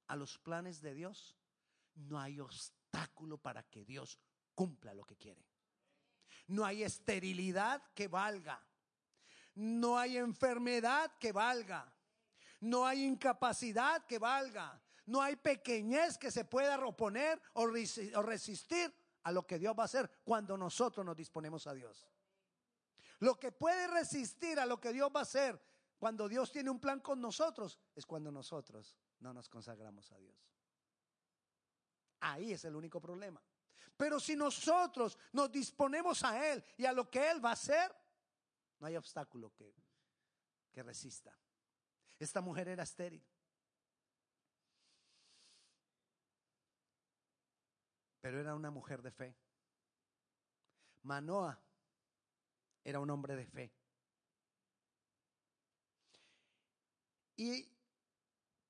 a 0.05 0.15
los 0.15 0.37
planes 0.37 0.79
de 0.79 0.93
Dios, 0.93 1.35
no 1.95 2.19
hay 2.19 2.39
obstáculo 2.39 3.39
para 3.39 3.63
que 3.63 3.83
Dios 3.83 4.19
cumpla 4.53 4.93
lo 4.93 5.03
que 5.05 5.17
quiere. 5.17 5.43
No 6.45 6.65
hay 6.65 6.83
esterilidad 6.83 7.81
que 7.95 8.07
valga. 8.07 8.63
No 9.55 9.97
hay 9.97 10.17
enfermedad 10.17 11.17
que 11.19 11.31
valga. 11.31 11.91
No 12.59 12.85
hay 12.85 13.05
incapacidad 13.05 14.05
que 14.05 14.19
valga. 14.19 14.79
No 15.07 15.19
hay 15.19 15.35
pequeñez 15.35 16.19
que 16.19 16.29
se 16.29 16.45
pueda 16.45 16.77
oponer 16.85 17.41
o 17.53 17.65
resistir 17.65 18.93
a 19.23 19.31
lo 19.31 19.47
que 19.47 19.57
Dios 19.57 19.73
va 19.75 19.81
a 19.81 19.85
hacer 19.85 20.21
cuando 20.23 20.55
nosotros 20.55 21.03
nos 21.03 21.17
disponemos 21.17 21.65
a 21.65 21.73
Dios. 21.73 22.07
Lo 23.17 23.39
que 23.39 23.51
puede 23.51 23.87
resistir 23.87 24.59
a 24.59 24.67
lo 24.67 24.79
que 24.79 24.93
Dios 24.93 25.09
va 25.09 25.21
a 25.21 25.23
hacer 25.23 25.72
cuando 26.03 26.27
Dios 26.27 26.51
tiene 26.51 26.69
un 26.69 26.81
plan 26.81 26.99
con 26.99 27.21
nosotros 27.21 27.79
es 27.95 28.05
cuando 28.05 28.29
nosotros 28.29 28.93
no 29.21 29.33
nos 29.33 29.47
consagramos 29.47 30.11
a 30.11 30.17
Dios. 30.17 30.35
Ahí 32.19 32.51
es 32.51 32.65
el 32.65 32.75
único 32.75 32.99
problema. 32.99 33.41
Pero 33.95 34.19
si 34.19 34.35
nosotros 34.35 35.17
nos 35.31 35.49
disponemos 35.49 36.21
a 36.25 36.51
Él 36.51 36.61
y 36.75 36.85
a 36.85 36.91
lo 36.91 37.09
que 37.09 37.31
Él 37.31 37.39
va 37.45 37.51
a 37.51 37.53
hacer, 37.53 37.89
no 38.79 38.87
hay 38.87 38.97
obstáculo 38.97 39.53
que, 39.53 39.73
que 40.73 40.83
resista. 40.83 41.39
Esta 42.19 42.41
mujer 42.41 42.67
era 42.67 42.83
estéril. 42.83 43.25
Pero 48.19 48.41
era 48.41 48.55
una 48.55 48.71
mujer 48.71 49.01
de 49.01 49.11
fe. 49.11 49.37
Manoa 51.03 51.57
era 52.83 52.99
un 52.99 53.09
hombre 53.09 53.37
de 53.37 53.45
fe. 53.45 53.73
Y 57.43 57.69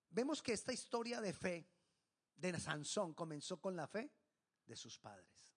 vemos 0.10 0.42
que 0.42 0.52
esta 0.52 0.74
historia 0.74 1.22
de 1.22 1.32
fe 1.32 1.70
de 2.38 2.60
Sansón 2.60 3.14
comenzó 3.14 3.62
con 3.62 3.76
la 3.76 3.86
fe 3.86 4.12
de 4.66 4.76
sus 4.76 4.98
padres. 4.98 5.54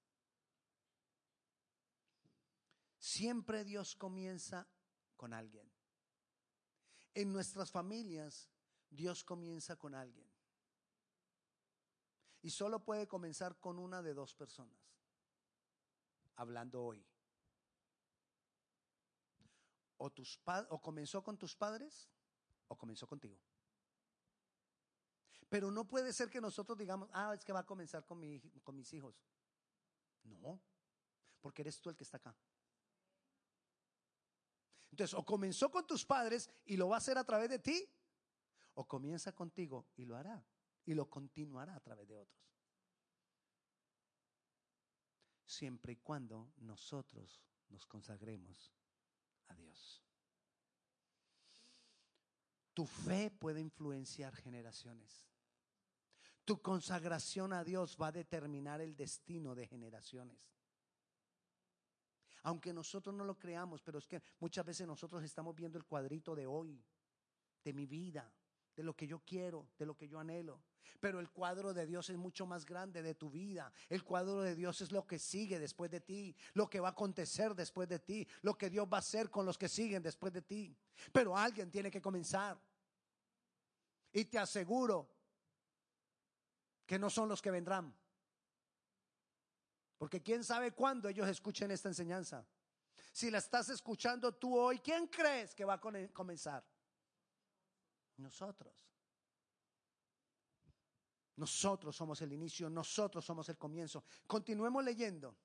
Siempre 2.98 3.64
Dios 3.64 3.96
comienza 3.96 4.68
con 5.16 5.32
alguien. 5.32 5.66
En 7.14 7.32
nuestras 7.32 7.70
familias, 7.70 8.50
Dios 8.90 9.24
comienza 9.24 9.76
con 9.76 9.94
alguien. 9.94 10.30
Y 12.42 12.50
solo 12.50 12.84
puede 12.84 13.08
comenzar 13.08 13.58
con 13.58 13.78
una 13.78 14.02
de 14.02 14.12
dos 14.12 14.34
personas, 14.34 14.78
hablando 16.34 16.84
hoy. 16.84 17.02
O, 19.96 20.10
tus 20.10 20.38
o 20.68 20.82
comenzó 20.82 21.22
con 21.22 21.38
tus 21.38 21.56
padres 21.56 22.10
o 22.68 22.76
comenzó 22.76 23.06
contigo. 23.06 23.38
Pero 25.48 25.70
no 25.70 25.86
puede 25.86 26.12
ser 26.12 26.28
que 26.28 26.40
nosotros 26.40 26.76
digamos, 26.76 27.08
ah, 27.12 27.32
es 27.34 27.44
que 27.44 27.52
va 27.52 27.60
a 27.60 27.66
comenzar 27.66 28.04
con, 28.04 28.18
mi, 28.18 28.40
con 28.62 28.76
mis 28.76 28.92
hijos. 28.92 29.14
No, 30.24 30.60
porque 31.40 31.62
eres 31.62 31.80
tú 31.80 31.88
el 31.88 31.96
que 31.96 32.04
está 32.04 32.16
acá. 32.16 32.36
Entonces, 34.90 35.14
o 35.14 35.24
comenzó 35.24 35.70
con 35.70 35.86
tus 35.86 36.04
padres 36.04 36.50
y 36.64 36.76
lo 36.76 36.88
va 36.88 36.96
a 36.96 36.98
hacer 36.98 37.18
a 37.18 37.24
través 37.24 37.50
de 37.50 37.58
ti, 37.58 37.88
o 38.74 38.86
comienza 38.86 39.32
contigo 39.32 39.86
y 39.96 40.04
lo 40.04 40.16
hará, 40.16 40.44
y 40.84 40.94
lo 40.94 41.08
continuará 41.08 41.76
a 41.76 41.80
través 41.80 42.08
de 42.08 42.16
otros. 42.16 42.42
Siempre 45.44 45.92
y 45.92 45.96
cuando 45.96 46.52
nosotros 46.56 47.40
nos 47.68 47.86
consagremos 47.86 48.72
a 49.48 49.54
Dios. 49.54 50.05
Tu 52.76 52.84
fe 52.84 53.30
puede 53.30 53.62
influenciar 53.62 54.36
generaciones. 54.36 55.30
Tu 56.44 56.60
consagración 56.60 57.54
a 57.54 57.64
Dios 57.64 57.96
va 57.98 58.08
a 58.08 58.12
determinar 58.12 58.82
el 58.82 58.94
destino 58.94 59.54
de 59.54 59.66
generaciones. 59.66 60.36
Aunque 62.42 62.74
nosotros 62.74 63.14
no 63.14 63.24
lo 63.24 63.38
creamos, 63.38 63.80
pero 63.80 63.98
es 63.98 64.06
que 64.06 64.22
muchas 64.40 64.66
veces 64.66 64.86
nosotros 64.86 65.24
estamos 65.24 65.56
viendo 65.56 65.78
el 65.78 65.86
cuadrito 65.86 66.34
de 66.34 66.46
hoy, 66.46 66.84
de 67.64 67.72
mi 67.72 67.86
vida, 67.86 68.30
de 68.76 68.82
lo 68.82 68.94
que 68.94 69.06
yo 69.06 69.20
quiero, 69.20 69.70
de 69.78 69.86
lo 69.86 69.96
que 69.96 70.06
yo 70.06 70.20
anhelo. 70.20 70.60
Pero 71.00 71.18
el 71.18 71.30
cuadro 71.30 71.72
de 71.72 71.86
Dios 71.86 72.10
es 72.10 72.16
mucho 72.16 72.46
más 72.46 72.64
grande 72.64 73.02
de 73.02 73.14
tu 73.14 73.30
vida. 73.30 73.72
El 73.88 74.04
cuadro 74.04 74.42
de 74.42 74.54
Dios 74.54 74.80
es 74.82 74.92
lo 74.92 75.06
que 75.06 75.18
sigue 75.18 75.58
después 75.58 75.90
de 75.90 76.00
ti, 76.00 76.36
lo 76.52 76.68
que 76.68 76.78
va 76.78 76.88
a 76.88 76.92
acontecer 76.92 77.54
después 77.54 77.88
de 77.88 77.98
ti, 77.98 78.28
lo 78.42 78.56
que 78.56 78.70
Dios 78.70 78.86
va 78.92 78.98
a 78.98 79.00
hacer 79.00 79.30
con 79.30 79.46
los 79.46 79.56
que 79.56 79.68
siguen 79.68 80.02
después 80.02 80.32
de 80.32 80.42
ti. 80.42 80.76
Pero 81.12 81.36
alguien 81.36 81.70
tiene 81.70 81.90
que 81.90 82.02
comenzar. 82.02 82.60
Y 84.12 84.26
te 84.26 84.38
aseguro 84.38 85.10
que 86.86 86.98
no 86.98 87.10
son 87.10 87.28
los 87.28 87.40
que 87.40 87.50
vendrán. 87.50 87.94
Porque 89.98 90.22
quién 90.22 90.44
sabe 90.44 90.72
cuándo 90.72 91.08
ellos 91.08 91.26
escuchen 91.28 91.70
esta 91.70 91.88
enseñanza. 91.88 92.46
Si 93.12 93.30
la 93.30 93.38
estás 93.38 93.70
escuchando 93.70 94.34
tú 94.34 94.56
hoy, 94.58 94.78
¿quién 94.80 95.06
crees 95.06 95.54
que 95.54 95.64
va 95.64 95.74
a 95.74 95.80
comenzar? 96.12 96.62
Nosotros. 98.18 98.88
Nosotros 101.36 101.94
somos 101.94 102.20
el 102.22 102.32
inicio, 102.32 102.70
nosotros 102.70 103.24
somos 103.24 103.48
el 103.48 103.58
comienzo. 103.58 104.04
Continuemos 104.26 104.82
leyendo. 104.82 105.36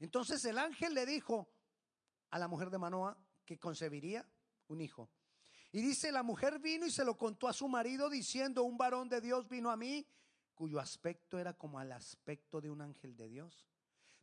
Entonces 0.00 0.44
el 0.44 0.58
ángel 0.58 0.94
le 0.94 1.06
dijo 1.06 1.48
a 2.30 2.38
la 2.38 2.48
mujer 2.48 2.70
de 2.70 2.78
Manoa 2.78 3.16
que 3.44 3.58
concebiría 3.58 4.28
un 4.68 4.80
hijo. 4.80 5.10
Y 5.70 5.82
dice, 5.82 6.10
la 6.10 6.22
mujer 6.22 6.58
vino 6.60 6.86
y 6.86 6.90
se 6.90 7.04
lo 7.04 7.16
contó 7.16 7.46
a 7.46 7.52
su 7.52 7.68
marido 7.68 8.08
diciendo, 8.08 8.64
un 8.64 8.78
varón 8.78 9.08
de 9.08 9.20
Dios 9.20 9.48
vino 9.48 9.70
a 9.70 9.76
mí, 9.76 10.06
cuyo 10.54 10.80
aspecto 10.80 11.38
era 11.38 11.52
como 11.52 11.78
al 11.78 11.92
aspecto 11.92 12.60
de 12.60 12.70
un 12.70 12.80
ángel 12.80 13.16
de 13.16 13.28
Dios, 13.28 13.66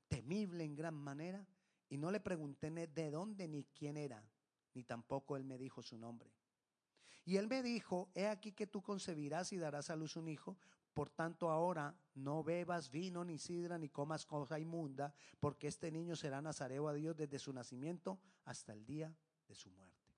temible 0.07 0.63
en 0.63 0.75
gran 0.75 0.95
manera, 0.95 1.47
y 1.87 1.97
no 1.97 2.09
le 2.09 2.19
pregunté 2.19 2.71
de 2.71 3.11
dónde 3.11 3.47
ni 3.47 3.65
quién 3.65 3.95
era, 3.95 4.27
ni 4.73 4.83
tampoco 4.83 5.37
él 5.37 5.43
me 5.43 5.57
dijo 5.57 5.83
su 5.83 5.97
nombre. 5.97 6.33
Y 7.25 7.37
él 7.37 7.47
me 7.47 7.63
dijo, 7.63 8.09
he 8.13 8.27
aquí 8.27 8.51
que 8.51 8.67
tú 8.67 8.83
concebirás 8.83 9.51
y 9.51 9.57
darás 9.57 9.89
a 9.89 9.95
luz 9.95 10.15
un 10.15 10.29
hijo, 10.29 10.57
Por 10.93 11.09
tanto, 11.09 11.49
ahora 11.49 11.93
no 12.13 12.41
bebas 12.41 12.89
vino 12.89 13.25
ni 13.25 13.37
sidra 13.37 13.77
ni 13.77 13.89
comas 13.89 14.25
cosa 14.25 14.57
inmunda, 14.59 15.13
porque 15.41 15.67
este 15.67 15.91
niño 15.91 16.15
será 16.15 16.41
nazareo 16.41 16.87
a 16.87 16.93
Dios 16.93 17.17
desde 17.17 17.37
su 17.37 17.51
nacimiento 17.51 18.17
hasta 18.45 18.71
el 18.71 18.85
día 18.85 19.13
de 19.45 19.55
su 19.55 19.69
muerte. 19.71 20.13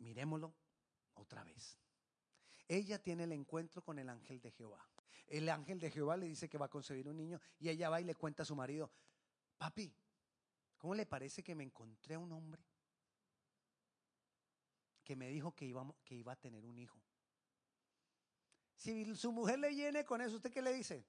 Miremoslo 0.00 0.52
otra 1.14 1.44
vez. 1.44 1.78
Ella 2.68 3.02
tiene 3.02 3.24
el 3.24 3.32
encuentro 3.32 3.80
con 3.82 3.98
el 3.98 4.10
ángel 4.10 4.38
de 4.42 4.50
Jehová. 4.50 4.86
El 5.28 5.48
ángel 5.48 5.80
de 5.80 5.90
Jehová 5.90 6.18
le 6.18 6.26
dice 6.26 6.46
que 6.46 6.58
va 6.58 6.66
a 6.66 6.70
concebir 6.70 7.08
un 7.08 7.16
niño 7.16 7.40
y 7.58 7.70
ella 7.70 7.88
va 7.88 8.02
y 8.02 8.04
le 8.04 8.16
cuenta 8.16 8.42
a 8.42 8.46
su 8.46 8.54
marido, 8.54 8.90
papi, 9.56 9.90
¿cómo 10.76 10.94
le 10.94 11.06
parece 11.06 11.42
que 11.42 11.54
me 11.54 11.64
encontré 11.64 12.16
a 12.16 12.18
un 12.18 12.32
hombre 12.32 12.62
que 15.06 15.14
me 15.14 15.28
dijo 15.28 15.54
que 15.54 15.64
iba, 15.64 16.32
a 16.32 16.36
tener 16.36 16.66
un 16.66 16.76
hijo? 16.76 17.00
Si 18.74 19.14
su 19.14 19.30
mujer 19.30 19.60
le 19.60 19.72
llene 19.72 20.04
con 20.04 20.20
eso, 20.20 20.34
¿usted 20.34 20.52
qué 20.52 20.60
le 20.60 20.72
dice? 20.72 21.06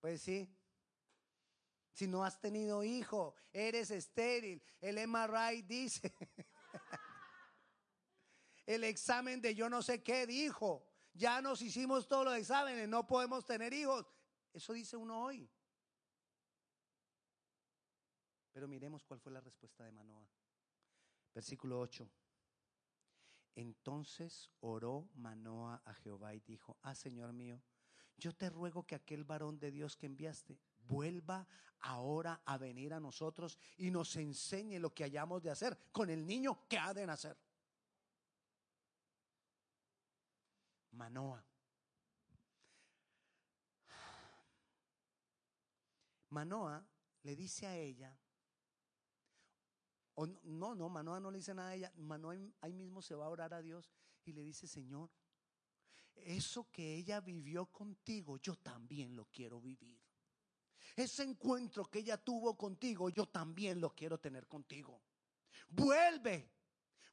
Pues 0.00 0.20
sí. 0.20 0.52
Si 1.92 2.08
no 2.08 2.24
has 2.24 2.40
tenido 2.40 2.82
hijo, 2.82 3.36
eres 3.52 3.92
estéril. 3.92 4.60
El 4.80 4.98
MRI 5.06 5.62
dice. 5.62 6.12
el 8.66 8.82
examen 8.82 9.40
de 9.40 9.54
yo 9.54 9.70
no 9.70 9.82
sé 9.82 10.02
qué 10.02 10.26
dijo. 10.26 10.84
Ya 11.12 11.40
nos 11.40 11.62
hicimos 11.62 12.08
todos 12.08 12.24
los 12.24 12.36
exámenes, 12.36 12.88
no 12.88 13.06
podemos 13.06 13.44
tener 13.44 13.72
hijos. 13.72 14.04
Eso 14.52 14.72
dice 14.72 14.96
uno 14.96 15.22
hoy. 15.22 15.48
Pero 18.54 18.68
miremos 18.68 19.04
cuál 19.04 19.18
fue 19.18 19.32
la 19.32 19.40
respuesta 19.40 19.82
de 19.82 19.90
Manoah. 19.90 20.28
Versículo 21.34 21.80
8. 21.80 22.08
Entonces 23.56 24.48
oró 24.60 25.08
Manoah 25.14 25.82
a 25.84 25.92
Jehová 25.94 26.34
y 26.36 26.40
dijo, 26.40 26.78
ah 26.82 26.94
Señor 26.94 27.32
mío, 27.32 27.60
yo 28.16 28.32
te 28.32 28.48
ruego 28.48 28.86
que 28.86 28.94
aquel 28.94 29.24
varón 29.24 29.58
de 29.58 29.72
Dios 29.72 29.96
que 29.96 30.06
enviaste 30.06 30.60
vuelva 30.86 31.48
ahora 31.80 32.40
a 32.44 32.56
venir 32.56 32.94
a 32.94 33.00
nosotros 33.00 33.58
y 33.76 33.90
nos 33.90 34.14
enseñe 34.14 34.78
lo 34.78 34.94
que 34.94 35.02
hayamos 35.02 35.42
de 35.42 35.50
hacer 35.50 35.76
con 35.90 36.08
el 36.08 36.24
niño 36.24 36.68
que 36.68 36.78
ha 36.78 36.94
de 36.94 37.06
nacer. 37.06 37.36
Manoa. 40.92 41.44
Manoa 46.30 46.86
le 47.22 47.34
dice 47.34 47.66
a 47.66 47.76
ella, 47.76 48.16
no, 50.44 50.74
no, 50.74 50.88
Manoa 50.88 51.20
no 51.20 51.30
le 51.30 51.38
dice 51.38 51.54
nada 51.54 51.70
a 51.70 51.74
ella, 51.74 51.92
Manoa 51.96 52.36
ahí 52.60 52.72
mismo 52.72 53.02
se 53.02 53.14
va 53.14 53.26
a 53.26 53.30
orar 53.30 53.52
a 53.52 53.62
Dios 53.62 53.90
y 54.24 54.32
le 54.32 54.42
dice, 54.42 54.66
Señor, 54.66 55.10
eso 56.14 56.70
que 56.70 56.94
ella 56.94 57.20
vivió 57.20 57.66
contigo, 57.66 58.38
yo 58.38 58.56
también 58.56 59.16
lo 59.16 59.26
quiero 59.26 59.60
vivir. 59.60 60.00
Ese 60.96 61.24
encuentro 61.24 61.90
que 61.90 61.98
ella 62.00 62.16
tuvo 62.16 62.56
contigo, 62.56 63.10
yo 63.10 63.26
también 63.26 63.80
lo 63.80 63.94
quiero 63.94 64.18
tener 64.18 64.46
contigo. 64.46 65.02
Vuelve, 65.68 66.52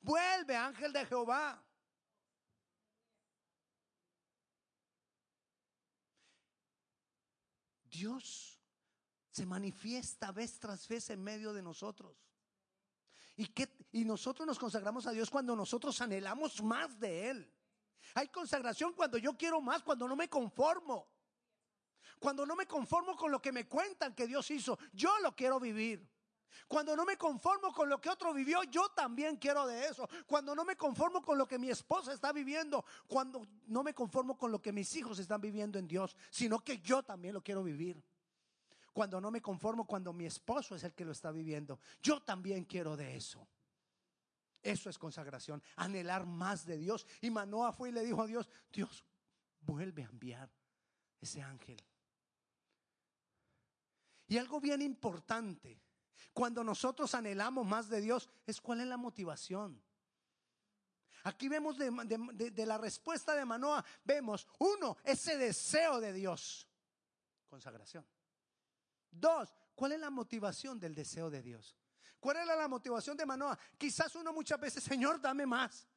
vuelve, 0.02 0.56
ángel 0.56 0.94
de 0.94 1.06
Jehová. 1.06 1.66
Dios 7.86 8.60
se 9.32 9.46
manifiesta 9.46 10.32
vez 10.32 10.60
tras 10.60 10.88
vez 10.88 11.10
en 11.10 11.24
medio 11.24 11.54
de 11.54 11.62
nosotros. 11.62 12.31
Y, 13.92 14.06
nosotros 14.06 14.46
nos 14.46 14.60
consagramos 14.60 15.08
a 15.08 15.12
Dios 15.12 15.30
cuando 15.30 15.56
nosotros 15.56 16.00
anhelamos 16.02 16.62
más 16.62 17.00
de 17.00 17.30
Él. 17.30 17.54
Hay 18.16 18.28
consagración 18.28 18.94
cuando 18.94 19.18
yo 19.18 19.38
quiero 19.38 19.62
más, 19.62 19.84
cuando 19.84 20.08
no 20.08 20.16
me 20.16 20.30
conformo. 20.30 21.08
Cuando 22.20 22.46
no 22.46 22.56
me 22.56 22.68
conformo 22.68 23.16
con 23.16 23.32
lo 23.32 23.42
que 23.42 23.52
me 23.52 23.68
cuentan 23.68 24.14
que 24.14 24.28
Dios 24.28 24.50
hizo, 24.52 24.78
yo 24.94 25.18
lo 25.20 25.36
quiero 25.36 25.60
vivir. 25.60 26.08
Cuando 26.68 26.96
no 26.96 27.06
me 27.06 27.18
conformo 27.18 27.74
con 27.74 27.90
lo 27.90 28.00
que 28.00 28.10
otro 28.10 28.34
vivió, 28.34 28.64
yo 28.64 28.90
también 28.90 29.38
quiero 29.38 29.66
de 29.66 29.86
eso. 29.86 30.08
Cuando 30.28 30.54
no 30.54 30.64
me 30.64 30.76
conformo 30.76 31.22
con 31.22 31.38
lo 31.38 31.48
que 31.48 31.58
mi 31.58 31.70
esposa 31.70 32.14
está 32.14 32.32
viviendo, 32.32 32.86
cuando 33.08 33.48
no 33.68 33.84
me 33.84 33.94
conformo 33.94 34.38
con 34.38 34.52
lo 34.52 34.62
que 34.62 34.72
mis 34.72 34.96
hijos 34.96 35.18
están 35.20 35.42
viviendo 35.42 35.80
en 35.80 35.88
Dios, 35.88 36.16
sino 36.30 36.60
que 36.60 36.80
yo 36.80 37.02
también 37.02 37.34
lo 37.34 37.42
quiero 37.42 37.64
vivir. 37.64 38.04
Cuando 38.94 39.22
no 39.22 39.32
me 39.32 39.42
conformo 39.42 39.86
cuando 39.86 40.12
mi 40.12 40.26
esposo 40.26 40.76
es 40.76 40.84
el 40.84 40.94
que 40.94 41.06
lo 41.06 41.12
está 41.12 41.32
viviendo, 41.32 41.80
yo 42.02 42.22
también 42.22 42.66
quiero 42.66 42.98
de 42.98 43.16
eso. 43.16 43.48
Eso 44.62 44.90
es 44.90 44.98
consagración, 44.98 45.64
anhelar 45.78 46.26
más 46.26 46.66
de 46.66 46.78
Dios. 46.78 47.08
Y 47.22 47.32
Manoa 47.32 47.72
fue 47.72 47.90
y 47.90 47.92
le 47.94 48.04
dijo 48.04 48.22
a 48.22 48.28
Dios, 48.28 48.48
Dios, 48.72 49.04
vuelve 49.62 50.04
a 50.04 50.10
enviar 50.10 50.52
ese 51.20 51.42
ángel. 51.42 51.82
Y 54.28 54.38
algo 54.38 54.60
bien 54.60 54.82
importante 54.82 55.82
cuando 56.34 56.64
nosotros 56.64 57.14
anhelamos 57.16 57.66
más 57.66 57.90
de 57.90 58.02
Dios, 58.02 58.30
es 58.46 58.62
cuál 58.62 58.82
es 58.82 58.88
la 58.88 58.98
motivación. 58.98 59.82
Aquí 61.24 61.48
vemos 61.50 61.78
de, 61.78 62.66
la 62.66 62.78
respuesta 62.78 63.36
de 63.36 63.46
Manoa, 63.46 63.84
vemos, 64.04 64.48
uno, 64.60 64.98
ese 65.04 65.38
deseo 65.38 66.00
de 66.00 66.14
Dios, 66.14 66.68
consagración. 67.48 68.06
Dos, 69.12 69.54
¿cuál 69.76 69.92
es 69.92 70.00
la 70.00 70.10
motivación 70.10 70.80
del 70.80 70.96
deseo 70.96 71.30
de 71.30 71.42
Dios? 71.42 71.76
¿Cuál 72.20 72.38
era 72.38 72.56
la 72.56 72.68
motivación 72.68 73.18
de 73.18 73.26
Manoa? 73.26 73.58
Quizás 73.78 74.16
uno 74.16 74.32
muchas 74.32 74.60
veces, 74.60 74.84
Señor, 74.84 75.20
dame 75.20 75.46
más. 75.46 75.88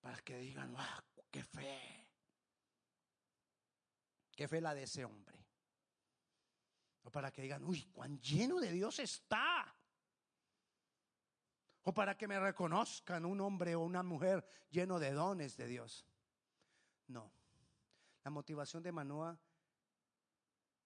Para 0.00 0.18
que 0.18 0.38
digan, 0.38 0.74
ah, 0.78 1.04
qué 1.30 1.42
fe. 1.42 2.08
Qué 4.34 4.48
fe 4.48 4.60
la 4.60 4.74
de 4.74 4.84
ese 4.84 5.04
hombre. 5.04 5.36
O 7.02 7.10
para 7.10 7.32
que 7.32 7.42
digan, 7.42 7.64
uy, 7.64 7.84
cuán 7.92 8.20
lleno 8.20 8.60
de 8.60 8.70
Dios 8.70 8.98
está. 8.98 9.74
O 11.82 11.92
para 11.92 12.16
que 12.16 12.26
me 12.26 12.38
reconozcan 12.38 13.24
un 13.24 13.40
hombre 13.40 13.74
o 13.74 13.80
una 13.80 14.02
mujer 14.02 14.44
lleno 14.70 14.98
de 14.98 15.12
dones 15.12 15.56
de 15.56 15.66
Dios. 15.66 16.06
No. 17.08 17.32
La 18.24 18.30
motivación 18.30 18.82
de 18.82 18.92
Manoa 18.92 19.38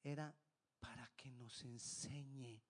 era 0.02 0.34
que 1.20 1.30
nos 1.32 1.62
enseñe 1.64 2.62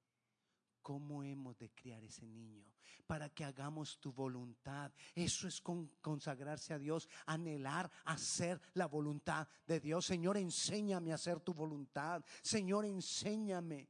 cómo 0.83 1.23
hemos 1.23 1.57
de 1.57 1.71
criar 1.71 2.03
ese 2.03 2.27
niño, 2.27 2.65
para 3.07 3.29
que 3.29 3.45
hagamos 3.45 4.01
tu 4.01 4.13
voluntad. 4.13 4.91
Eso 5.15 5.47
es 5.47 5.61
consagrarse 5.61 6.75
a 6.75 6.79
Dios, 6.79 7.09
anhelar 7.27 7.89
hacer 8.05 8.61
la 8.75 8.87
voluntad 8.87 9.47
de 9.67 9.79
Dios. 9.79 10.05
Señor, 10.07 10.37
enséñame 10.37 11.13
a 11.13 11.15
hacer 11.15 11.39
tu 11.39 11.55
voluntad. 11.55 12.25
Señor, 12.43 12.87
enséñame. 12.87 13.89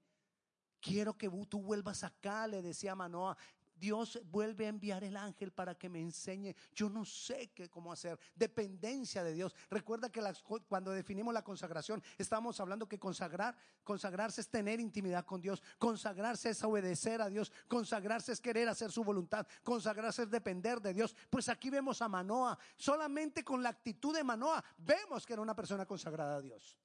Quiero 0.78 1.16
que 1.16 1.30
tú 1.48 1.62
vuelvas 1.62 2.04
acá, 2.04 2.46
le 2.46 2.60
decía 2.60 2.94
Manoa. 2.94 3.36
Dios 3.80 4.20
vuelve 4.30 4.66
a 4.66 4.68
enviar 4.68 5.02
el 5.02 5.16
ángel 5.16 5.50
para 5.50 5.74
que 5.74 5.88
me 5.88 6.00
enseñe. 6.00 6.54
Yo 6.74 6.90
no 6.90 7.04
sé 7.04 7.50
qué, 7.54 7.68
cómo 7.68 7.92
hacer. 7.92 8.18
Dependencia 8.34 9.24
de 9.24 9.32
Dios. 9.32 9.54
Recuerda 9.70 10.10
que 10.10 10.22
cuando 10.68 10.92
definimos 10.92 11.32
la 11.32 11.42
consagración, 11.42 12.02
estamos 12.18 12.60
hablando 12.60 12.86
que 12.86 12.98
consagrar, 12.98 13.56
consagrarse 13.82 14.42
es 14.42 14.48
tener 14.48 14.78
intimidad 14.78 15.24
con 15.24 15.40
Dios. 15.40 15.62
Consagrarse 15.78 16.50
es 16.50 16.62
obedecer 16.62 17.22
a 17.22 17.28
Dios. 17.28 17.50
Consagrarse 17.66 18.32
es 18.32 18.40
querer 18.40 18.68
hacer 18.68 18.92
su 18.92 19.02
voluntad. 19.02 19.46
Consagrarse 19.62 20.24
es 20.24 20.30
depender 20.30 20.80
de 20.80 20.92
Dios. 20.92 21.16
Pues 21.30 21.48
aquí 21.48 21.70
vemos 21.70 22.02
a 22.02 22.08
Manoa. 22.08 22.58
Solamente 22.76 23.42
con 23.42 23.62
la 23.62 23.70
actitud 23.70 24.14
de 24.14 24.22
Manoa 24.22 24.62
vemos 24.76 25.24
que 25.24 25.32
era 25.32 25.42
una 25.42 25.56
persona 25.56 25.86
consagrada 25.86 26.36
a 26.36 26.40
Dios. 26.40 26.78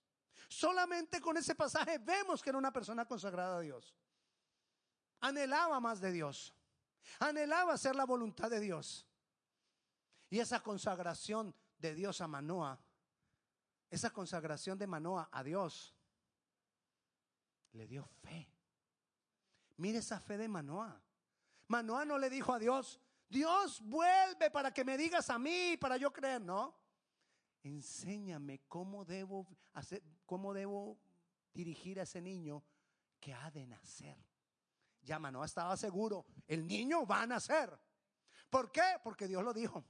Solamente 0.48 1.20
con 1.20 1.36
ese 1.38 1.56
pasaje 1.56 1.98
vemos 1.98 2.42
que 2.42 2.50
era 2.50 2.58
una 2.58 2.72
persona 2.72 3.06
consagrada 3.06 3.58
a 3.58 3.62
Dios. 3.62 3.96
Anhelaba 5.20 5.80
más 5.80 6.00
de 6.00 6.12
Dios. 6.12 6.54
Anhelaba 7.20 7.74
hacer 7.74 7.96
la 7.96 8.06
voluntad 8.06 8.50
de 8.50 8.60
Dios. 8.60 9.08
Y 10.30 10.40
esa 10.40 10.62
consagración 10.62 11.56
de 11.78 11.94
Dios 11.94 12.22
a 12.22 12.28
Manoa, 12.28 12.80
esa 13.90 14.10
consagración 14.10 14.78
de 14.78 14.88
Manoa 14.88 15.30
a 15.32 15.44
Dios, 15.44 15.96
le 17.74 17.88
dio 17.88 18.06
fe. 18.06 18.52
Mire 19.78 20.00
esa 20.00 20.20
fe 20.20 20.38
de 20.38 20.48
Manoa. 20.48 21.02
Manoa 21.68 22.06
no 22.06 22.18
le 22.18 22.30
dijo 22.30 22.54
a 22.54 22.60
Dios, 22.60 23.00
Dios 23.30 23.82
vuelve 23.82 24.50
para 24.52 24.74
que 24.74 24.86
me 24.86 24.98
digas 24.98 25.30
a 25.30 25.40
mí, 25.40 25.78
para 25.78 25.98
yo 25.98 26.12
creer, 26.12 26.42
no. 26.42 26.76
Enséñame 27.64 28.62
cómo 28.68 29.04
debo 29.04 29.48
hacer, 29.74 30.04
cómo 30.26 30.54
debo 30.54 31.00
dirigir 31.54 32.00
a 32.00 32.04
ese 32.04 32.22
niño 32.22 32.64
que 33.20 33.34
ha 33.34 33.50
de 33.52 33.66
nacer. 33.66 34.18
Ya 35.06 35.20
Manoa 35.20 35.46
estaba 35.46 35.78
seguro, 35.78 36.26
el 36.48 36.66
niño 36.66 37.06
va 37.06 37.22
a 37.22 37.28
nacer. 37.28 37.80
¿Por 38.50 38.72
qué? 38.72 39.00
Porque 39.04 39.28
Dios 39.28 39.44
lo 39.44 39.54
dijo. 39.54 39.86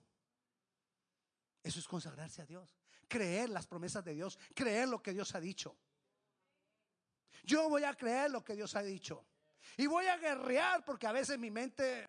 Eso 1.64 1.80
es 1.80 1.88
consagrarse 1.88 2.42
a 2.42 2.46
Dios, 2.46 2.78
creer 3.08 3.50
las 3.50 3.66
promesas 3.66 4.04
de 4.04 4.14
Dios, 4.14 4.38
creer 4.54 4.90
lo 4.90 5.02
que 5.02 5.14
Dios 5.14 5.34
ha 5.34 5.40
dicho. 5.40 5.76
Yo 7.44 7.70
voy 7.70 7.84
a 7.84 7.94
creer 7.94 8.30
lo 8.30 8.44
que 8.44 8.56
Dios 8.56 8.76
ha 8.76 8.84
dicho. 8.84 9.26
Y 9.78 9.88
voy 9.88 10.06
a 10.08 10.18
guerrear 10.18 10.84
porque 10.84 11.08
a 11.08 11.12
veces 11.12 11.40
mi 11.40 11.50
mente 11.50 12.08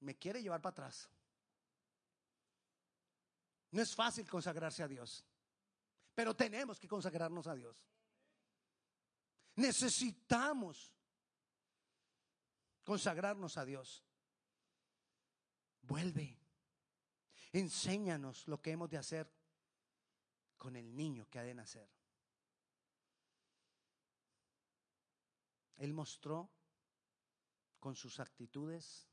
me 0.00 0.16
quiere 0.16 0.42
llevar 0.42 0.60
para 0.60 0.72
atrás. 0.72 1.10
No 3.72 3.82
es 3.82 3.94
fácil 3.94 4.28
consagrarse 4.28 4.82
a 4.84 4.88
Dios, 4.88 5.24
pero 6.14 6.36
tenemos 6.36 6.78
que 6.78 6.86
consagrarnos 6.86 7.46
a 7.48 7.54
Dios. 7.54 7.84
Necesitamos 9.56 10.92
consagrarnos 12.84 13.56
a 13.56 13.64
Dios. 13.64 14.04
Vuelve, 15.82 16.38
enséñanos 17.52 18.46
lo 18.46 18.60
que 18.60 18.70
hemos 18.70 18.90
de 18.90 18.98
hacer 18.98 19.30
con 20.56 20.76
el 20.76 20.94
niño 20.94 21.28
que 21.28 21.38
ha 21.38 21.42
de 21.42 21.54
nacer. 21.54 21.90
Él 25.76 25.92
mostró 25.92 26.50
con 27.80 27.96
sus 27.96 28.20
actitudes, 28.20 29.08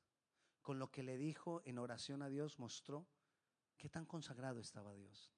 con 0.62 0.79
lo 0.79 0.91
que 0.91 1.03
le 1.03 1.17
dijo 1.17 1.62
en 1.65 1.79
oración 1.79 2.21
a 2.21 2.29
Dios, 2.29 2.60
mostró 2.60 3.07
qué 3.77 3.89
tan 3.89 4.05
consagrado 4.05 4.60
estaba 4.60 4.93
Dios. 4.93 5.34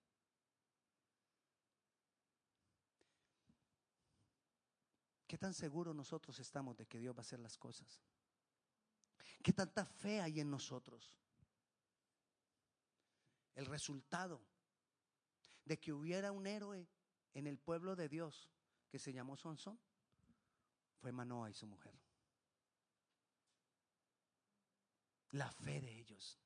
¿Qué 5.25 5.37
tan 5.39 5.55
seguro 5.55 5.95
nosotros 5.95 6.37
estamos 6.39 6.77
de 6.77 6.85
que 6.85 6.99
Dios 6.99 7.15
va 7.15 7.19
a 7.19 7.21
hacer 7.21 7.39
las 7.39 7.57
cosas? 7.57 8.03
¿Qué 9.43 9.51
tanta 9.51 9.83
fe 9.83 10.21
hay 10.21 10.39
en 10.39 10.49
nosotros? 10.49 11.19
El 13.55 13.65
resultado 13.65 14.41
de 15.65 15.77
que 15.77 15.91
hubiera 15.91 16.31
un 16.31 16.47
héroe 16.47 16.87
en 17.33 17.47
el 17.47 17.57
pueblo 17.59 17.97
de 17.97 18.07
Dios 18.07 18.49
que 18.89 18.99
se 18.99 19.11
llamó 19.11 19.35
Sansón 19.35 19.77
fue 21.01 21.11
Manoa 21.11 21.49
y 21.49 21.53
su 21.53 21.67
mujer. 21.67 21.93
La 25.31 25.51
fe 25.51 25.81
de 25.81 25.99
ellos. 25.99 26.39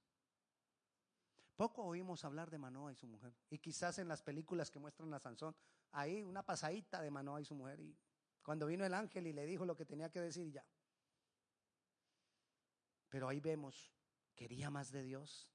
Poco 1.56 1.84
oímos 1.84 2.26
hablar 2.26 2.50
de 2.50 2.58
Manoa 2.58 2.92
y 2.92 2.96
su 2.96 3.06
mujer. 3.06 3.36
Y 3.52 3.60
quizás 3.60 4.00
en 4.00 4.08
las 4.08 4.24
películas 4.24 4.72
que 4.72 4.80
muestran 4.80 5.14
a 5.14 5.20
Sansón, 5.20 5.56
ahí 5.92 6.24
una 6.24 6.44
pasadita 6.44 7.02
de 7.02 7.12
Manoa 7.12 7.42
y 7.42 7.46
su 7.46 7.54
mujer. 7.54 7.80
Y 7.80 7.96
cuando 8.42 8.66
vino 8.66 8.86
el 8.86 8.94
ángel 8.96 9.28
y 9.28 9.34
le 9.34 9.46
dijo 9.46 9.66
lo 9.66 9.76
que 9.76 9.86
tenía 9.86 10.10
que 10.10 10.22
decir, 10.22 10.52
ya. 10.52 10.66
Pero 13.10 13.30
ahí 13.30 13.39
vemos, 13.39 13.91
quería 14.36 14.70
más 14.70 14.91
de 14.91 15.04
Dios. 15.04 15.50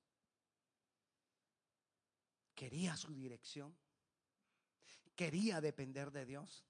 Quería 2.55 2.97
su 2.97 3.13
dirección. 3.13 3.77
Quería 5.15 5.61
depender 5.61 6.11
de 6.11 6.25
Dios. 6.25 6.65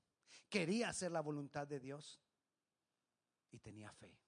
Quería 0.48 0.88
hacer 0.88 1.10
la 1.12 1.20
voluntad 1.20 1.66
de 1.66 1.80
Dios 1.80 2.20
y 3.50 3.58
tenía 3.58 3.92
fe. 3.92 4.18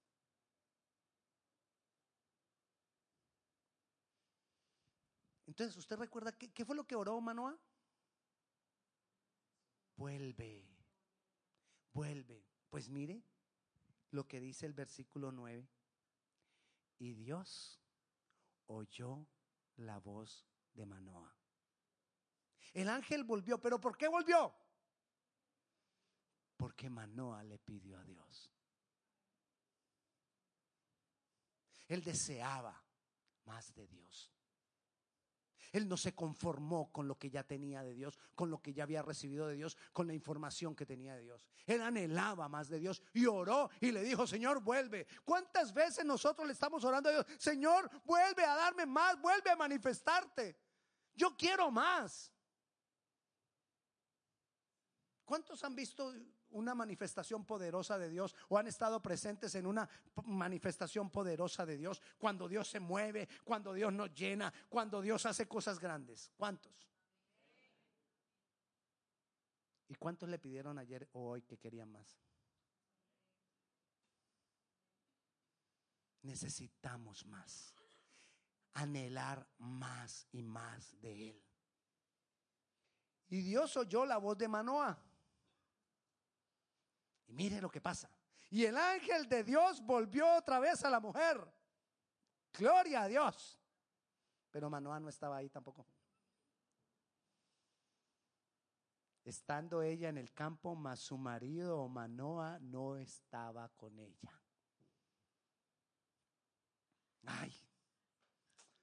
Entonces, 5.46 5.76
¿usted 5.76 5.96
recuerda 5.96 6.32
qué, 6.32 6.64
fue 6.64 6.74
lo 6.74 6.86
que 6.86 6.96
oró 6.96 7.20
Manoa? 7.20 7.56
Vuelve, 9.96 10.68
vuelve. 11.92 12.44
Pues 12.70 12.88
mire 12.88 13.22
lo 14.10 14.26
que 14.26 14.40
dice 14.40 14.66
el 14.66 14.72
versículo 14.72 15.30
9. 15.30 15.68
Y 16.98 17.14
Dios 17.14 17.80
oyó 18.66 19.26
la 19.76 19.98
voz 19.98 20.46
de 20.72 20.86
Manoa. 20.86 21.34
El 22.72 22.88
ángel 22.88 23.24
volvió, 23.24 23.60
pero 23.60 23.80
¿por 23.80 23.96
qué 23.96 24.08
volvió? 24.08 24.54
Porque 26.56 26.90
Manoa 26.90 27.42
le 27.44 27.58
pidió 27.58 27.98
a 27.98 28.04
Dios. 28.04 28.50
Él 31.86 32.02
deseaba 32.02 32.82
más 33.44 33.74
de 33.74 33.86
Dios. 33.86 34.33
Él 35.74 35.88
no 35.88 35.96
se 35.96 36.14
conformó 36.14 36.92
con 36.92 37.08
lo 37.08 37.18
que 37.18 37.30
ya 37.30 37.42
tenía 37.42 37.82
de 37.82 37.94
Dios, 37.94 38.16
con 38.36 38.48
lo 38.48 38.62
que 38.62 38.72
ya 38.72 38.84
había 38.84 39.02
recibido 39.02 39.48
de 39.48 39.56
Dios, 39.56 39.76
con 39.92 40.06
la 40.06 40.14
información 40.14 40.76
que 40.76 40.86
tenía 40.86 41.16
de 41.16 41.22
Dios. 41.22 41.48
Él 41.66 41.82
anhelaba 41.82 42.48
más 42.48 42.68
de 42.68 42.78
Dios 42.78 43.02
y 43.12 43.26
oró 43.26 43.68
y 43.80 43.90
le 43.90 44.04
dijo, 44.04 44.24
Señor, 44.24 44.62
vuelve. 44.62 45.04
¿Cuántas 45.24 45.74
veces 45.74 46.04
nosotros 46.04 46.46
le 46.46 46.52
estamos 46.52 46.84
orando 46.84 47.08
a 47.08 47.12
Dios? 47.12 47.26
Señor, 47.40 47.90
vuelve 48.04 48.44
a 48.44 48.54
darme 48.54 48.86
más, 48.86 49.20
vuelve 49.20 49.50
a 49.50 49.56
manifestarte. 49.56 50.56
Yo 51.12 51.36
quiero 51.36 51.72
más. 51.72 52.30
¿Cuántos 55.24 55.64
han 55.64 55.74
visto 55.74 56.14
una 56.54 56.74
manifestación 56.74 57.44
poderosa 57.44 57.98
de 57.98 58.08
Dios 58.08 58.34
o 58.48 58.58
han 58.58 58.66
estado 58.66 59.02
presentes 59.02 59.54
en 59.54 59.66
una 59.66 59.88
manifestación 60.24 61.10
poderosa 61.10 61.66
de 61.66 61.76
Dios 61.76 62.00
cuando 62.16 62.48
Dios 62.48 62.68
se 62.68 62.80
mueve, 62.80 63.28
cuando 63.44 63.72
Dios 63.72 63.92
nos 63.92 64.12
llena, 64.14 64.52
cuando 64.68 65.02
Dios 65.02 65.26
hace 65.26 65.46
cosas 65.46 65.78
grandes. 65.78 66.30
¿Cuántos? 66.36 66.72
¿Y 69.88 69.94
cuántos 69.96 70.28
le 70.28 70.38
pidieron 70.38 70.78
ayer 70.78 71.08
o 71.12 71.30
hoy 71.30 71.42
que 71.42 71.58
querían 71.58 71.90
más? 71.90 72.16
Necesitamos 76.22 77.26
más. 77.26 77.74
Anhelar 78.74 79.46
más 79.58 80.26
y 80.32 80.42
más 80.42 81.00
de 81.00 81.30
Él. 81.30 81.44
Y 83.28 83.40
Dios 83.42 83.76
oyó 83.76 84.06
la 84.06 84.18
voz 84.18 84.38
de 84.38 84.48
Manoah 84.48 85.13
y 87.26 87.32
mire 87.32 87.60
lo 87.60 87.70
que 87.70 87.80
pasa. 87.80 88.10
Y 88.50 88.64
el 88.64 88.76
ángel 88.76 89.28
de 89.28 89.42
Dios 89.42 89.80
volvió 89.80 90.36
otra 90.36 90.58
vez 90.60 90.84
a 90.84 90.90
la 90.90 91.00
mujer. 91.00 91.52
Gloria 92.52 93.02
a 93.02 93.08
Dios. 93.08 93.58
Pero 94.50 94.70
Manoa 94.70 95.00
no 95.00 95.08
estaba 95.08 95.38
ahí 95.38 95.50
tampoco. 95.50 95.86
Estando 99.24 99.82
ella 99.82 100.08
en 100.10 100.18
el 100.18 100.32
campo, 100.32 100.74
mas 100.76 101.00
su 101.00 101.16
marido 101.16 101.88
Manoa 101.88 102.58
no 102.60 102.96
estaba 102.96 103.68
con 103.70 103.98
ella. 103.98 104.40
Ay, 107.26 107.52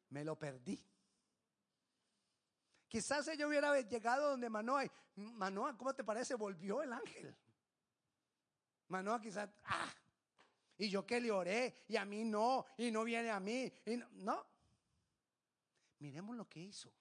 me 0.10 0.26
lo 0.26 0.38
perdí. 0.38 0.84
Quizás 2.88 3.28
ella 3.30 3.48
hubiera 3.48 3.80
llegado 3.80 4.32
donde 4.32 4.50
Manoa. 4.50 4.84
Manoa, 5.16 5.78
¿cómo 5.78 5.94
te 5.94 6.04
parece? 6.04 6.36
Volvió 6.36 6.82
el 6.82 6.92
ángel. 6.92 7.38
Manoa 8.92 9.22
quizás, 9.22 9.50
ah, 9.64 9.92
y 10.78 10.90
yo 10.90 11.06
que 11.06 11.20
le 11.20 11.32
oré, 11.32 11.86
y 11.88 11.96
a 11.96 12.06
mí 12.06 12.26
no, 12.26 12.66
y 12.78 12.92
no 12.92 13.04
viene 13.04 13.32
a 13.32 13.40
mí, 13.40 13.72
y 13.86 13.98
no. 14.14 14.46
Miremos 16.00 16.36
lo 16.36 16.48
que 16.48 16.60
hizo. 16.60 16.92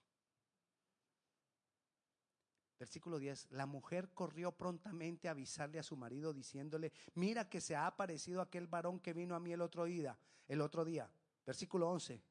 Versículo 2.79 3.18
10, 3.18 3.48
la 3.50 3.66
mujer 3.66 4.09
corrió 4.14 4.53
prontamente 4.53 5.29
a 5.29 5.33
avisarle 5.33 5.79
a 5.79 5.83
su 5.83 5.96
marido 5.96 6.33
diciéndole, 6.33 6.92
mira 7.14 7.50
que 7.50 7.61
se 7.61 7.76
ha 7.76 7.87
aparecido 7.87 8.40
aquel 8.40 8.66
varón 8.66 9.00
que 9.00 9.12
vino 9.12 9.35
a 9.35 9.40
mí 9.40 9.53
el 9.53 9.61
otro 9.61 9.85
día, 9.85 10.16
el 10.48 10.62
otro 10.62 10.85
día. 10.85 11.11
Versículo 11.44 11.90
11. 11.90 12.22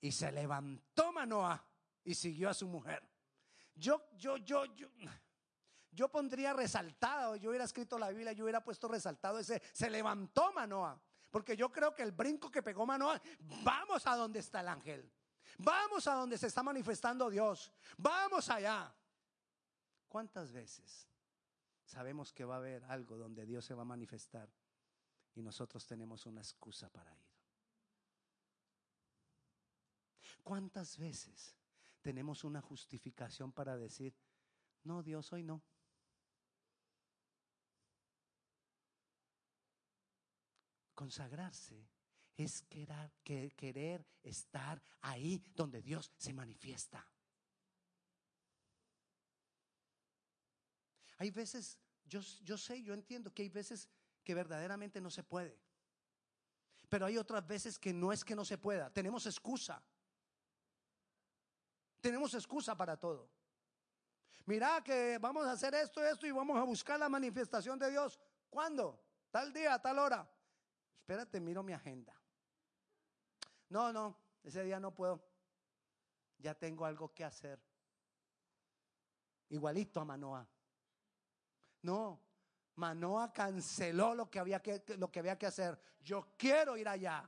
Y 0.00 0.10
se 0.10 0.32
levantó 0.32 1.12
Manoa 1.12 1.64
y 2.02 2.14
siguió 2.14 2.48
a 2.48 2.54
su 2.54 2.66
mujer. 2.66 3.00
Yo, 3.76 4.08
yo, 4.16 4.38
yo, 4.38 4.64
yo, 4.74 4.88
yo 5.98 6.08
pondría 6.08 6.52
resaltado, 6.52 7.34
yo 7.34 7.50
hubiera 7.50 7.64
escrito 7.64 7.98
la 7.98 8.10
Biblia, 8.10 8.32
yo 8.32 8.44
hubiera 8.44 8.62
puesto 8.62 8.86
resaltado 8.86 9.40
ese, 9.40 9.60
se 9.72 9.90
levantó 9.90 10.52
Manoa. 10.52 11.02
Porque 11.28 11.56
yo 11.56 11.72
creo 11.72 11.92
que 11.92 12.04
el 12.04 12.12
brinco 12.12 12.52
que 12.52 12.62
pegó 12.62 12.86
Manoa, 12.86 13.20
vamos 13.64 14.06
a 14.06 14.14
donde 14.14 14.38
está 14.38 14.60
el 14.60 14.68
ángel. 14.68 15.12
Vamos 15.58 16.06
a 16.06 16.14
donde 16.14 16.38
se 16.38 16.46
está 16.46 16.62
manifestando 16.62 17.28
Dios. 17.28 17.72
Vamos 17.96 18.48
allá. 18.48 18.94
¿Cuántas 20.08 20.52
veces 20.52 21.08
sabemos 21.84 22.32
que 22.32 22.44
va 22.44 22.54
a 22.54 22.58
haber 22.58 22.84
algo 22.84 23.16
donde 23.16 23.44
Dios 23.44 23.64
se 23.64 23.74
va 23.74 23.82
a 23.82 23.84
manifestar 23.84 24.48
y 25.34 25.42
nosotros 25.42 25.84
tenemos 25.84 26.26
una 26.26 26.40
excusa 26.40 26.88
para 26.90 27.12
ir? 27.12 27.26
¿Cuántas 30.44 30.96
veces 30.96 31.56
tenemos 32.00 32.44
una 32.44 32.62
justificación 32.62 33.50
para 33.50 33.76
decir, 33.76 34.14
no, 34.84 35.02
Dios, 35.02 35.32
hoy 35.32 35.42
no? 35.42 35.60
Consagrarse 40.98 41.88
es 42.36 42.62
querer, 42.62 43.12
querer 43.54 44.04
estar 44.20 44.82
ahí 45.02 45.40
donde 45.54 45.80
Dios 45.80 46.10
se 46.18 46.32
manifiesta. 46.32 47.06
Hay 51.18 51.30
veces, 51.30 51.78
yo, 52.04 52.20
yo 52.42 52.58
sé, 52.58 52.82
yo 52.82 52.94
entiendo 52.94 53.32
que 53.32 53.42
hay 53.42 53.48
veces 53.48 53.88
que 54.24 54.34
verdaderamente 54.34 55.00
no 55.00 55.08
se 55.08 55.22
puede. 55.22 55.56
Pero 56.88 57.06
hay 57.06 57.16
otras 57.16 57.46
veces 57.46 57.78
que 57.78 57.92
no 57.92 58.12
es 58.12 58.24
que 58.24 58.34
no 58.34 58.44
se 58.44 58.58
pueda. 58.58 58.92
Tenemos 58.92 59.24
excusa. 59.26 59.80
Tenemos 62.00 62.34
excusa 62.34 62.76
para 62.76 62.96
todo. 62.96 63.30
Mira 64.46 64.82
que 64.82 65.18
vamos 65.18 65.46
a 65.46 65.52
hacer 65.52 65.76
esto, 65.76 66.04
esto 66.04 66.26
y 66.26 66.32
vamos 66.32 66.58
a 66.58 66.64
buscar 66.64 66.98
la 66.98 67.08
manifestación 67.08 67.78
de 67.78 67.88
Dios. 67.88 68.18
¿Cuándo? 68.50 69.00
Tal 69.30 69.52
día, 69.52 69.78
tal 69.78 70.00
hora 70.00 70.28
espérate, 71.08 71.40
miro 71.40 71.62
mi 71.62 71.72
agenda. 71.72 72.14
No, 73.70 73.90
no, 73.94 74.14
ese 74.44 74.62
día 74.62 74.78
no 74.78 74.94
puedo. 74.94 75.26
Ya 76.36 76.54
tengo 76.54 76.84
algo 76.84 77.14
que 77.14 77.24
hacer. 77.24 77.58
Igualito 79.48 80.02
a 80.02 80.04
Manoa. 80.04 80.46
No, 81.80 82.20
Manoa 82.74 83.32
canceló 83.32 84.14
lo 84.14 84.28
que 84.30 84.38
había 84.38 84.60
que, 84.60 84.84
lo 84.98 85.10
que, 85.10 85.20
había 85.20 85.38
que 85.38 85.46
hacer. 85.46 85.80
Yo 86.00 86.34
quiero 86.36 86.76
ir 86.76 86.86
allá. 86.86 87.26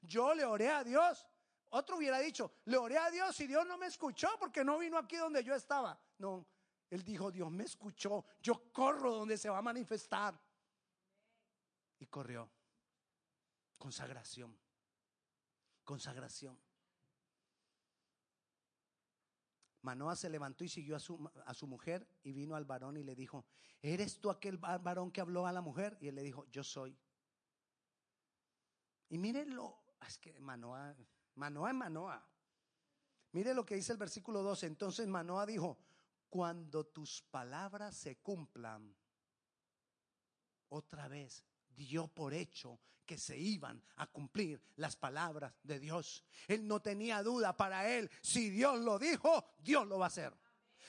Yo 0.00 0.34
le 0.34 0.44
oré 0.44 0.70
a 0.70 0.82
Dios. 0.82 1.24
Otro 1.70 1.98
hubiera 1.98 2.18
dicho, 2.18 2.50
le 2.64 2.76
oré 2.76 2.98
a 2.98 3.08
Dios 3.08 3.38
y 3.38 3.46
Dios 3.46 3.64
no 3.68 3.78
me 3.78 3.86
escuchó 3.86 4.30
porque 4.40 4.64
no 4.64 4.78
vino 4.78 4.98
aquí 4.98 5.16
donde 5.16 5.44
yo 5.44 5.54
estaba. 5.54 5.96
No, 6.18 6.44
él 6.90 7.04
dijo, 7.04 7.30
Dios 7.30 7.52
me 7.52 7.62
escuchó. 7.62 8.24
Yo 8.40 8.72
corro 8.72 9.14
donde 9.14 9.38
se 9.38 9.48
va 9.48 9.58
a 9.58 9.62
manifestar. 9.62 10.36
Y 12.00 12.06
corrió. 12.06 12.50
Consagración. 13.82 14.56
Consagración. 15.82 16.56
Manoa 19.80 20.14
se 20.14 20.30
levantó 20.30 20.62
y 20.62 20.68
siguió 20.68 20.94
a 20.94 21.00
su, 21.00 21.28
a 21.44 21.52
su, 21.52 21.66
mujer 21.66 22.06
y 22.22 22.32
vino 22.32 22.54
al 22.54 22.64
varón 22.64 22.96
y 22.96 23.02
le 23.02 23.16
dijo, 23.16 23.44
¿eres 23.80 24.20
tú 24.20 24.30
aquel 24.30 24.56
varón 24.58 25.10
que 25.10 25.20
habló 25.20 25.48
a 25.48 25.52
la 25.52 25.62
mujer? 25.62 25.98
Y 26.00 26.06
él 26.06 26.14
le 26.14 26.22
dijo, 26.22 26.46
yo 26.52 26.62
soy. 26.62 26.96
Y 29.08 29.18
mírenlo, 29.18 29.82
es 30.06 30.16
que 30.16 30.38
Manoa, 30.38 30.94
Manoa 31.34 31.70
es 31.70 31.76
Manoa. 31.76 32.24
Mire 33.32 33.52
lo 33.52 33.66
que 33.66 33.74
dice 33.74 33.90
el 33.90 33.98
versículo 33.98 34.44
12. 34.44 34.64
Entonces 34.68 35.08
Manoa 35.08 35.44
dijo, 35.44 35.76
cuando 36.30 36.86
tus 36.86 37.20
palabras 37.20 37.96
se 37.96 38.20
cumplan, 38.20 38.94
otra 40.68 41.08
vez 41.08 41.44
dio 41.76 42.08
por 42.08 42.34
hecho 42.34 42.78
que 43.04 43.18
se 43.18 43.36
iban 43.36 43.82
a 43.96 44.06
cumplir 44.06 44.62
las 44.76 44.96
palabras 44.96 45.52
de 45.62 45.78
Dios. 45.78 46.24
Él 46.46 46.66
no 46.66 46.80
tenía 46.80 47.22
duda 47.22 47.56
para 47.56 47.88
él. 47.88 48.10
Si 48.22 48.50
Dios 48.50 48.78
lo 48.80 48.98
dijo, 48.98 49.44
Dios 49.58 49.86
lo 49.86 49.98
va 49.98 50.06
a 50.06 50.08
hacer. 50.08 50.32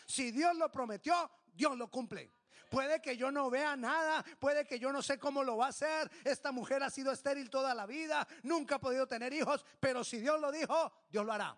Si 0.05 0.31
Dios 0.31 0.55
lo 0.57 0.71
prometió, 0.71 1.29
Dios 1.53 1.77
lo 1.77 1.89
cumple. 1.89 2.31
Puede 2.69 3.01
que 3.01 3.15
yo 3.15 3.31
no 3.31 3.49
vea 3.51 3.75
nada, 3.75 4.25
puede 4.39 4.65
que 4.65 4.79
yo 4.79 4.91
no 4.91 5.03
sé 5.03 5.19
cómo 5.19 5.43
lo 5.43 5.57
va 5.57 5.67
a 5.67 5.69
hacer. 5.69 6.09
Esta 6.23 6.51
mujer 6.51 6.81
ha 6.81 6.89
sido 6.89 7.11
estéril 7.11 7.49
toda 7.49 7.75
la 7.75 7.85
vida, 7.85 8.27
nunca 8.41 8.75
ha 8.75 8.79
podido 8.79 9.07
tener 9.07 9.31
hijos, 9.31 9.63
pero 9.79 10.03
si 10.03 10.17
Dios 10.17 10.39
lo 10.39 10.51
dijo, 10.51 10.91
Dios 11.09 11.25
lo 11.25 11.33
hará. 11.33 11.55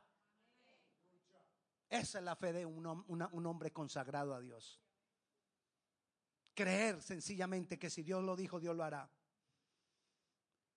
Esa 1.90 2.18
es 2.18 2.24
la 2.24 2.36
fe 2.36 2.52
de 2.52 2.66
un, 2.66 2.86
un 3.08 3.46
hombre 3.46 3.72
consagrado 3.72 4.34
a 4.34 4.42
Dios. 4.42 4.82
Creer 6.56 7.02
sencillamente 7.02 7.78
que 7.78 7.90
si 7.90 8.02
Dios 8.02 8.24
lo 8.24 8.36
dijo, 8.36 8.60
Dios 8.60 8.76
lo 8.76 8.84
hará. 8.84 9.10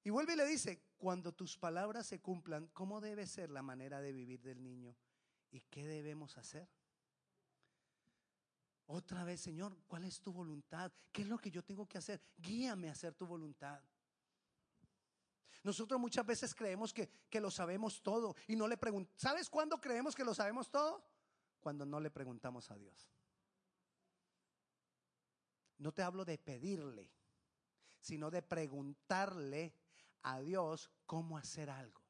Y 0.05 0.11
vuelve 0.11 0.35
y 0.35 0.37
le 0.37 0.47
dice, 0.47 0.83
cuando 0.99 1.33
tus 1.33 1.57
palabras 1.57 2.07
se 2.07 2.21
cumplan, 2.21 2.67
¿cómo 2.75 3.01
debe 3.01 3.27
ser 3.27 3.51
la 3.51 3.63
manera 3.63 4.01
de 4.01 4.13
vivir 4.13 4.43
del 4.43 4.63
niño? 4.63 4.97
¿Y 5.51 5.61
qué 5.61 5.87
debemos 5.87 6.37
hacer? 6.37 6.69
Otra 8.87 9.23
vez, 9.23 9.41
Señor, 9.41 9.77
¿cuál 9.87 10.05
es 10.05 10.21
tu 10.21 10.33
voluntad? 10.33 10.91
¿Qué 11.13 11.23
es 11.23 11.29
lo 11.29 11.39
que 11.39 11.51
yo 11.51 11.63
tengo 11.63 11.87
que 11.87 11.99
hacer? 11.99 12.21
Guíame 12.37 12.89
a 12.89 12.93
hacer 12.93 13.15
tu 13.15 13.27
voluntad. 13.27 13.81
Nosotros 15.63 16.01
muchas 16.01 16.25
veces 16.25 16.55
creemos 16.55 16.95
que, 16.95 17.09
que 17.29 17.41
lo 17.41 17.51
sabemos 17.51 18.03
todo 18.03 18.35
y 18.47 18.57
no 18.57 18.67
le 18.67 18.79
preguntamos. 18.79 19.21
¿Sabes 19.21 19.51
cuándo 19.51 19.81
creemos 19.81 20.15
que 20.15 20.25
lo 20.25 20.35
sabemos 20.35 20.71
todo? 20.71 21.05
Cuando 21.61 21.85
no 21.85 22.01
le 22.01 22.11
preguntamos 22.11 22.71
a 22.71 22.77
Dios. 22.77 23.09
No 25.79 25.93
te 25.93 26.03
hablo 26.03 26.25
de 26.25 26.39
pedirle, 26.39 27.11
sino 28.01 28.31
de 28.31 28.43
preguntarle 28.43 29.75
a 30.23 30.41
Dios 30.41 30.91
cómo 31.07 31.39
hacer 31.39 31.71
algo. 31.71 32.03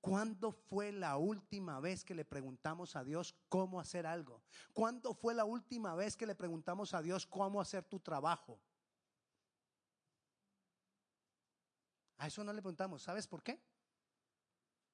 ¿Cuándo 0.00 0.52
fue 0.52 0.92
la 0.92 1.16
última 1.16 1.80
vez 1.80 2.04
que 2.04 2.14
le 2.14 2.24
preguntamos 2.24 2.94
a 2.96 3.04
Dios 3.04 3.34
cómo 3.48 3.80
hacer 3.80 4.06
algo? 4.06 4.42
¿Cuándo 4.72 5.12
fue 5.12 5.34
la 5.34 5.44
última 5.44 5.94
vez 5.94 6.16
que 6.16 6.26
le 6.26 6.34
preguntamos 6.34 6.94
a 6.94 7.02
Dios 7.02 7.26
cómo 7.26 7.60
hacer 7.60 7.84
tu 7.84 7.98
trabajo? 7.98 8.60
A 12.18 12.26
eso 12.26 12.44
no 12.44 12.52
le 12.52 12.62
preguntamos. 12.62 13.02
¿Sabes 13.02 13.26
por 13.26 13.42
qué? 13.42 13.60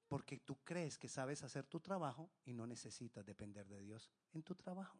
Porque 0.08 0.38
tú 0.38 0.56
crees 0.64 0.98
que 0.98 1.08
sabes 1.08 1.42
hacer 1.42 1.66
tu 1.66 1.80
trabajo 1.80 2.30
y 2.44 2.52
no 2.52 2.66
necesitas 2.66 3.24
depender 3.24 3.66
de 3.66 3.80
Dios 3.80 4.10
en 4.32 4.42
tu 4.42 4.54
trabajo. 4.54 4.98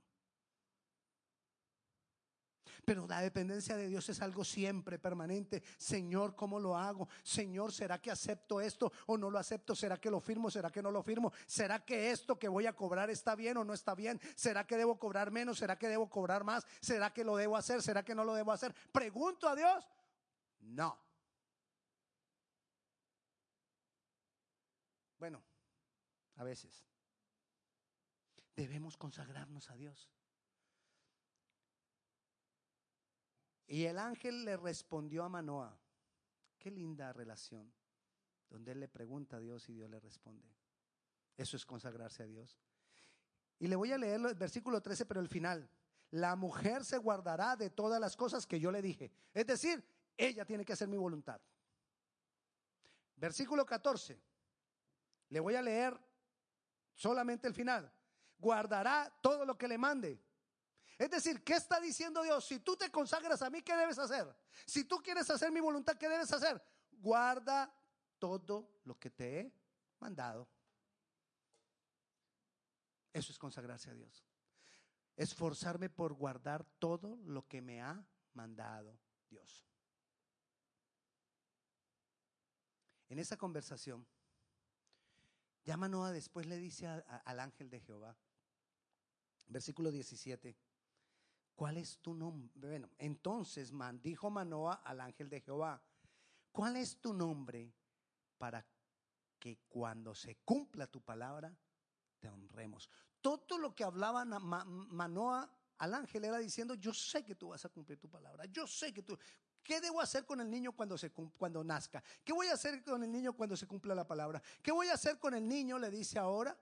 Pero 2.85 3.07
la 3.07 3.21
dependencia 3.21 3.77
de 3.77 3.89
Dios 3.89 4.09
es 4.09 4.21
algo 4.23 4.45
siempre 4.45 4.99
permanente. 4.99 5.63
Señor, 5.77 6.35
¿cómo 6.35 6.59
lo 6.61 6.77
hago? 6.77 7.09
Señor, 7.23 7.73
¿será 7.73 8.01
que 8.01 8.11
acepto 8.11 8.61
esto 8.61 8.93
o 9.07 9.17
no 9.17 9.31
lo 9.31 9.39
acepto? 9.39 9.75
¿Será 9.75 9.99
que 9.99 10.11
lo 10.11 10.21
firmo? 10.21 10.51
¿Será 10.51 10.71
que 10.71 10.83
no 10.83 10.91
lo 10.91 11.03
firmo? 11.03 11.33
¿Será 11.47 11.85
que 11.85 12.11
esto 12.11 12.39
que 12.39 12.49
voy 12.49 12.67
a 12.67 12.75
cobrar 12.75 13.11
está 13.11 13.35
bien 13.35 13.57
o 13.57 13.65
no 13.65 13.73
está 13.75 13.95
bien? 13.95 14.21
¿Será 14.35 14.67
que 14.67 14.77
debo 14.77 14.99
cobrar 14.99 15.31
menos? 15.31 15.59
¿Será 15.59 15.79
que 15.79 15.89
debo 15.89 16.09
cobrar 16.09 16.45
más? 16.45 16.67
¿Será 16.81 17.13
que 17.13 17.25
lo 17.25 17.37
debo 17.37 17.57
hacer? 17.57 17.83
¿Será 17.83 18.05
que 18.05 18.15
no 18.15 18.25
lo 18.25 18.35
debo 18.35 18.53
hacer? 18.53 18.75
Pregunto 18.93 19.49
a 19.49 19.55
Dios. 19.55 19.85
No. 20.61 20.99
Bueno, 25.19 25.43
a 26.37 26.45
veces 26.45 26.87
debemos 28.55 28.97
consagrarnos 28.97 29.71
a 29.71 29.77
Dios. 29.77 30.14
Y 33.75 33.87
el 33.87 33.99
ángel 33.99 34.45
le 34.45 34.57
respondió 34.57 35.25
a 35.25 35.29
Manoa. 35.29 35.77
Qué 36.61 36.71
linda 36.71 37.13
relación, 37.13 37.73
donde 38.49 38.71
él 38.71 38.79
le 38.79 38.87
pregunta 38.87 39.39
a 39.39 39.41
Dios 39.41 39.69
y 39.69 39.73
Dios 39.73 39.91
le 39.91 39.99
responde. 39.99 40.49
Eso 41.37 41.57
es 41.57 41.67
consagrarse 41.67 42.23
a 42.23 42.27
Dios. 42.27 42.57
Y 43.59 43.67
le 43.67 43.75
voy 43.75 43.91
a 43.91 43.99
leer 43.99 44.25
el 44.25 44.35
versículo 44.37 44.81
13, 44.81 45.07
pero 45.07 45.19
el 45.19 45.29
final. 45.29 45.69
La 46.13 46.37
mujer 46.37 46.85
se 46.85 46.99
guardará 46.99 47.57
de 47.57 47.69
todas 47.69 48.01
las 48.01 48.17
cosas 48.17 48.47
que 48.47 48.61
yo 48.61 48.71
le 48.71 48.81
dije. 48.81 49.11
Es 49.33 49.45
decir, 49.45 49.85
ella 50.17 50.45
tiene 50.45 50.65
que 50.65 50.75
hacer 50.75 50.87
mi 50.87 50.97
voluntad. 50.97 51.41
Versículo 53.17 53.67
14. 53.67 54.23
Le 55.31 55.41
voy 55.41 55.57
a 55.57 55.63
leer 55.63 55.99
solamente 56.95 57.49
el 57.49 57.55
final. 57.55 57.91
Guardará 58.39 59.13
todo 59.21 59.45
lo 59.45 59.59
que 59.59 59.67
le 59.67 59.79
mande. 59.79 60.23
Es 60.99 61.11
decir, 61.11 61.43
¿qué 61.43 61.55
está 61.55 61.81
diciendo 61.81 62.23
Dios? 62.23 62.45
Si 62.45 62.61
tú 62.61 62.77
te 62.77 62.91
consagras 62.91 63.43
a 63.43 63.51
mí, 63.51 63.63
¿qué 63.63 63.75
debes 63.77 63.99
hacer? 63.99 64.33
Si 64.65 64.85
tú 64.85 64.99
quieres 64.99 65.29
hacer 65.29 65.51
mi 65.51 65.61
voluntad, 65.61 65.97
¿qué 65.97 66.09
debes 66.09 66.33
hacer? 66.33 66.63
Guarda 66.93 67.73
todo 68.19 68.81
lo 68.85 68.99
que 68.99 69.11
te 69.11 69.41
he 69.41 69.53
mandado. 69.99 70.49
Eso 73.13 73.33
es 73.33 73.39
consagrarse 73.39 73.91
a 73.91 73.95
Dios. 73.95 74.25
Esforzarme 75.17 75.91
por 75.91 76.15
guardar 76.15 76.65
todo 76.79 77.17
lo 77.25 77.47
que 77.47 77.61
me 77.61 77.81
ha 77.81 78.05
mandado 78.33 78.99
Dios. 79.29 79.65
En 83.09 83.19
esa 83.19 83.37
conversación, 83.37 84.07
ya 85.65 85.77
Manoa 85.77 86.13
después 86.13 86.47
le 86.47 86.59
dice 86.59 86.87
al 86.87 87.41
ángel 87.41 87.71
de 87.71 87.81
Jehová, 87.81 88.17
versículo 89.47 89.91
17, 89.91 90.57
¿cuál 91.55 91.77
es 91.77 91.99
tu 91.99 92.15
nombre? 92.15 92.69
Bueno, 92.69 92.91
entonces 92.99 93.73
dijo 94.03 94.31
Manoa 94.31 94.83
al 94.85 95.01
ángel 95.01 95.29
de 95.29 95.41
Jehová, 95.41 95.83
¿cuál 96.53 96.77
es 96.77 97.01
tu 97.01 97.13
nombre 97.13 97.73
para 98.39 98.65
que 99.39 99.59
cuando 99.69 100.15
se 100.15 100.37
cumpla 100.45 100.87
tu 100.87 101.01
palabra 101.01 101.57
te 102.19 102.29
honremos? 102.29 102.89
Todo 103.21 103.59
lo 103.59 103.75
que 103.75 103.85
hablaba 103.85 104.25
Manoa 104.25 105.51
al 105.79 105.95
ángel 105.95 106.25
era 106.25 106.39
diciendo, 106.39 106.75
yo 106.75 106.93
sé 106.93 107.25
que 107.25 107.35
tú 107.35 107.49
vas 107.49 107.65
a 107.65 107.69
cumplir 107.69 107.99
tu 107.99 108.09
palabra, 108.09 108.45
yo 108.47 108.67
sé 108.67 108.93
que 108.93 109.03
tú... 109.03 109.19
¿Qué 109.63 109.81
debo 109.81 110.03
hacer 110.03 110.27
con 110.27 110.43
el 110.43 110.51
niño 110.51 110.73
cuando, 110.73 110.99
se, 110.99 111.11
cuando 111.11 111.65
nazca? 111.65 112.05
¿Qué 112.23 112.35
voy 112.35 112.49
a 112.49 112.53
hacer 112.53 112.85
con 112.85 113.03
el 113.03 113.11
niño 113.11 113.33
cuando 113.33 113.57
se 113.57 113.67
cumpla 113.67 113.95
la 113.95 114.07
palabra? 114.07 114.43
¿Qué 114.63 114.71
voy 114.71 114.89
a 114.89 114.93
hacer 114.93 115.19
con 115.19 115.33
el 115.33 115.49
niño? 115.49 115.79
Le 115.79 115.91
dice 115.91 116.19
ahora, 116.19 116.55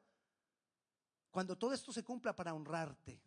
cuando 1.33 1.59
todo 1.59 1.73
esto 1.73 1.93
se 1.93 2.05
cumpla 2.05 2.37
para 2.37 2.55
honrarte. 2.55 3.21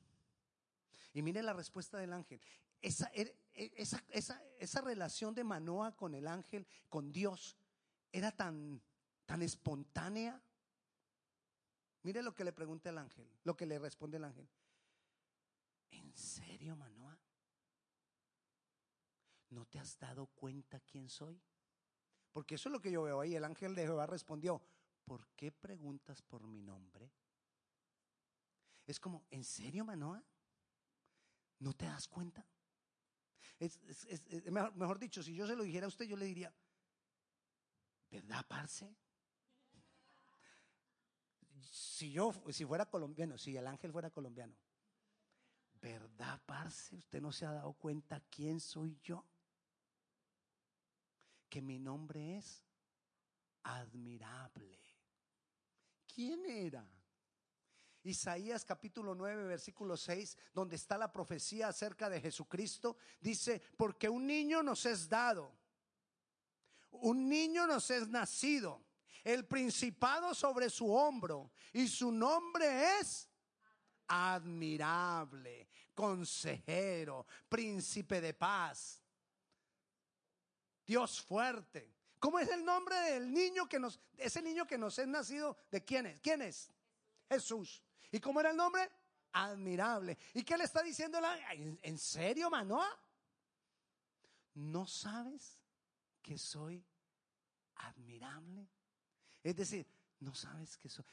Y 1.15 1.21
mire 1.21 1.41
la 1.41 1.53
respuesta 1.53 1.97
del 1.97 2.11
ángel. 2.11 2.41
Esa, 2.81 3.09
er, 3.13 3.33
e, 3.53 3.71
esa, 3.77 4.03
esa, 4.09 4.43
esa, 4.59 4.81
relación 4.81 5.33
de 5.33 5.45
Manoa 5.45 5.95
con 5.95 6.13
el 6.13 6.27
ángel, 6.27 6.67
con 6.89 7.13
Dios, 7.13 7.55
era 8.11 8.33
tan, 8.33 8.81
tan 9.25 9.41
espontánea. 9.41 10.41
Mire 12.03 12.21
lo 12.21 12.35
que 12.35 12.43
le 12.43 12.51
pregunta 12.51 12.89
el 12.89 12.97
ángel, 12.97 13.25
lo 13.45 13.55
que 13.55 13.65
le 13.65 13.79
responde 13.79 14.17
el 14.17 14.25
ángel. 14.25 14.45
¿En 15.91 16.13
serio, 16.17 16.75
Manoa? 16.75 17.17
¿No 19.51 19.65
te 19.67 19.79
has 19.79 19.97
dado 19.97 20.25
cuenta 20.27 20.81
quién 20.81 21.07
soy? 21.07 21.41
Porque 22.33 22.55
eso 22.55 22.67
es 22.67 22.73
lo 22.73 22.81
que 22.81 22.91
yo 22.91 23.03
veo 23.03 23.21
ahí. 23.21 23.35
El 23.35 23.45
ángel 23.45 23.73
de 23.73 23.83
Jehová 23.83 24.05
respondió, 24.05 24.61
¿por 25.05 25.25
qué 25.29 25.49
preguntas 25.53 26.21
por 26.21 26.45
mi 26.45 26.61
nombre? 26.61 27.09
Es 28.85 28.99
como, 28.99 29.23
¿en 29.31 29.45
serio, 29.45 29.85
Manoa? 29.85 30.21
¿No 31.59 31.73
te 31.73 31.85
das 31.85 32.07
cuenta? 32.07 32.45
Es, 33.59 33.79
mejor, 34.51 34.99
dicho, 34.99 35.23
si 35.23 35.33
yo 35.33 35.47
se 35.47 35.55
lo 35.55 35.63
dijera 35.63 35.85
a 35.85 35.89
usted, 35.89 36.05
yo 36.05 36.17
le 36.17 36.25
diría, 36.25 36.53
¿verdad, 38.09 38.45
parce? 38.47 38.95
si 41.71 42.11
yo, 42.11 42.33
si 42.51 42.65
fuera 42.65 42.85
colombiano, 42.85 43.37
si 43.37 43.55
el 43.55 43.67
ángel 43.67 43.91
fuera 43.91 44.09
colombiano, 44.09 44.55
¿verdad, 45.81 46.41
parce? 46.45 46.95
¿Usted 46.95 47.21
no 47.21 47.31
se 47.31 47.45
ha 47.45 47.51
dado 47.51 47.73
cuenta 47.73 48.21
quién 48.29 48.59
soy 48.59 48.97
yo? 49.01 49.25
Que 51.49 51.61
mi 51.61 51.79
nombre 51.79 52.37
es 52.37 52.63
admirable. 53.63 54.79
¿Quién 56.13 56.45
era? 56.45 56.85
Isaías 58.05 58.63
capítulo 58.63 59.15
9, 59.15 59.45
versículo 59.45 59.97
6, 59.97 60.37
donde 60.53 60.75
está 60.75 60.97
la 60.97 61.11
profecía 61.11 61.69
acerca 61.69 62.07
de 62.07 62.21
Jesucristo, 62.21 62.97
dice, 63.19 63.61
porque 63.75 64.07
un 64.07 64.27
niño 64.27 64.61
nos 64.61 64.85
es 64.85 65.09
dado, 65.09 65.51
un 66.91 67.27
niño 67.27 67.65
nos 67.65 67.89
es 67.89 68.07
nacido, 68.07 68.85
el 69.23 69.45
principado 69.47 70.35
sobre 70.35 70.69
su 70.69 70.93
hombro, 70.93 71.51
y 71.73 71.87
su 71.87 72.11
nombre 72.11 72.99
es 72.99 73.27
admirable, 74.07 75.67
consejero, 75.95 77.25
príncipe 77.49 78.21
de 78.21 78.35
paz, 78.35 79.01
Dios 80.85 81.21
fuerte. 81.21 81.91
¿Cómo 82.19 82.37
es 82.37 82.49
el 82.49 82.63
nombre 82.63 82.95
del 83.01 83.33
niño 83.33 83.67
que 83.67 83.79
nos, 83.79 83.99
ese 84.17 84.43
niño 84.43 84.67
que 84.67 84.77
nos 84.77 84.99
es 84.99 85.07
nacido? 85.07 85.57
¿De 85.71 85.83
quién 85.83 86.05
es? 86.05 86.19
¿Quién 86.21 86.43
es? 86.43 86.71
Jesús. 87.29 87.84
¿Y 88.11 88.19
cómo 88.19 88.39
era 88.39 88.51
el 88.51 88.57
nombre? 88.57 88.89
Admirable. 89.33 90.17
¿Y 90.33 90.43
qué 90.43 90.57
le 90.57 90.63
está 90.63 90.81
diciendo 90.81 91.19
la, 91.19 91.37
¿En 91.53 91.97
serio, 91.97 92.49
Manoa? 92.49 92.87
¿No 94.55 94.87
sabes 94.87 95.59
que 96.21 96.37
soy 96.37 96.85
admirable? 97.75 98.69
Es 99.43 99.55
decir, 99.55 99.85
no 100.21 100.33
sabes 100.33 100.77
que 100.77 100.89
soy 100.89 101.05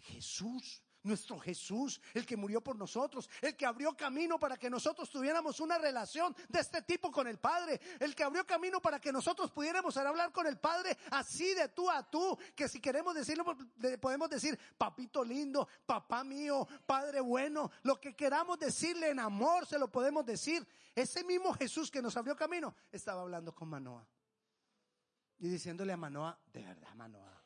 Jesús 0.00 0.82
nuestro 1.02 1.38
Jesús, 1.38 2.00
el 2.14 2.26
que 2.26 2.36
murió 2.36 2.60
por 2.60 2.76
nosotros, 2.76 3.28
el 3.40 3.56
que 3.56 3.66
abrió 3.66 3.96
camino 3.96 4.38
para 4.38 4.56
que 4.56 4.70
nosotros 4.70 5.10
tuviéramos 5.10 5.60
una 5.60 5.78
relación 5.78 6.34
de 6.48 6.60
este 6.60 6.82
tipo 6.82 7.10
con 7.10 7.26
el 7.26 7.38
Padre, 7.38 7.80
el 8.00 8.14
que 8.14 8.24
abrió 8.24 8.46
camino 8.46 8.80
para 8.80 9.00
que 9.00 9.12
nosotros 9.12 9.50
pudiéramos 9.50 9.96
hablar 9.96 10.32
con 10.32 10.46
el 10.46 10.58
Padre 10.58 10.96
así 11.10 11.54
de 11.54 11.68
tú 11.68 11.90
a 11.90 12.08
tú, 12.08 12.38
que 12.54 12.68
si 12.68 12.80
queremos 12.80 13.14
decirlo, 13.14 13.44
podemos 14.00 14.28
decir, 14.28 14.58
papito 14.76 15.24
lindo, 15.24 15.68
papá 15.86 16.24
mío, 16.24 16.66
Padre 16.86 17.20
bueno, 17.20 17.70
lo 17.82 18.00
que 18.00 18.14
queramos 18.14 18.58
decirle 18.58 19.10
en 19.10 19.20
amor, 19.20 19.66
se 19.66 19.78
lo 19.78 19.90
podemos 19.90 20.24
decir. 20.24 20.66
Ese 20.94 21.22
mismo 21.22 21.52
Jesús 21.52 21.90
que 21.90 22.02
nos 22.02 22.16
abrió 22.16 22.34
camino 22.36 22.74
estaba 22.90 23.22
hablando 23.22 23.54
con 23.54 23.68
Manoa 23.68 24.06
y 25.38 25.48
diciéndole 25.48 25.92
a 25.92 25.96
Manoa, 25.96 26.38
de 26.52 26.64
verdad 26.64 26.94
Manoa, 26.94 27.42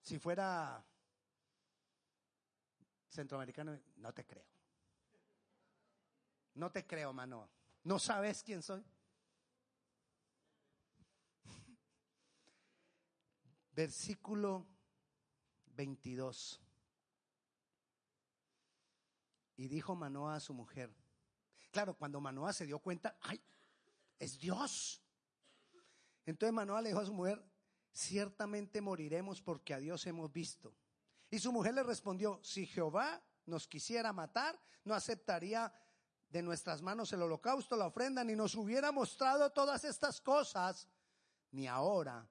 si 0.00 0.18
fuera 0.18 0.84
centroamericano, 3.16 3.78
no 3.96 4.12
te 4.12 4.24
creo. 4.24 4.44
No 6.54 6.70
te 6.70 6.86
creo, 6.86 7.12
mano. 7.12 7.48
¿No 7.82 7.98
sabes 7.98 8.42
quién 8.42 8.62
soy? 8.62 8.82
Versículo 13.72 14.66
22. 15.74 16.60
Y 19.56 19.68
dijo 19.68 19.94
Manoa 19.94 20.36
a 20.36 20.40
su 20.40 20.54
mujer. 20.54 20.90
Claro, 21.70 21.94
cuando 21.94 22.20
Manoa 22.20 22.52
se 22.52 22.64
dio 22.64 22.78
cuenta, 22.78 23.18
¡ay! 23.20 23.40
Es 24.18 24.38
Dios. 24.38 25.02
Entonces 26.24 26.54
Manoa 26.54 26.80
le 26.80 26.88
dijo 26.88 27.00
a 27.00 27.06
su 27.06 27.12
mujer, 27.12 27.44
ciertamente 27.92 28.80
moriremos 28.80 29.42
porque 29.42 29.74
a 29.74 29.78
Dios 29.78 30.06
hemos 30.06 30.32
visto. 30.32 30.74
Y 31.30 31.38
su 31.38 31.52
mujer 31.52 31.74
le 31.74 31.82
respondió, 31.82 32.40
si 32.42 32.66
Jehová 32.66 33.22
nos 33.46 33.66
quisiera 33.66 34.12
matar, 34.12 34.58
no 34.84 34.94
aceptaría 34.94 35.72
de 36.28 36.42
nuestras 36.42 36.82
manos 36.82 37.12
el 37.12 37.22
holocausto, 37.22 37.76
la 37.76 37.86
ofrenda, 37.86 38.22
ni 38.24 38.34
nos 38.34 38.54
hubiera 38.54 38.92
mostrado 38.92 39.50
todas 39.50 39.84
estas 39.84 40.20
cosas, 40.20 40.88
ni 41.50 41.66
ahora 41.66 42.28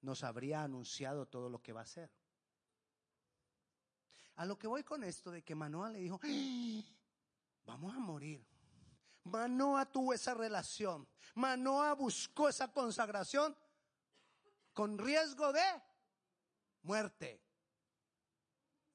nos 0.00 0.22
habría 0.22 0.62
anunciado 0.62 1.26
todo 1.26 1.48
lo 1.48 1.62
que 1.62 1.72
va 1.72 1.80
a 1.80 1.84
hacer. 1.84 2.10
A 4.36 4.44
lo 4.44 4.58
que 4.58 4.66
voy 4.66 4.84
con 4.84 5.02
esto 5.02 5.30
de 5.30 5.42
que 5.42 5.54
Manoa 5.54 5.90
le 5.90 6.00
dijo, 6.00 6.20
¡Ah! 6.22 6.82
vamos 7.64 7.94
a 7.94 7.98
morir. 7.98 8.46
Manoa 9.24 9.86
tuvo 9.86 10.12
esa 10.12 10.34
relación. 10.34 11.08
Manoa 11.34 11.94
buscó 11.94 12.48
esa 12.48 12.72
consagración 12.72 13.56
con 14.72 14.98
riesgo 14.98 15.52
de 15.52 15.64
muerte. 16.82 17.45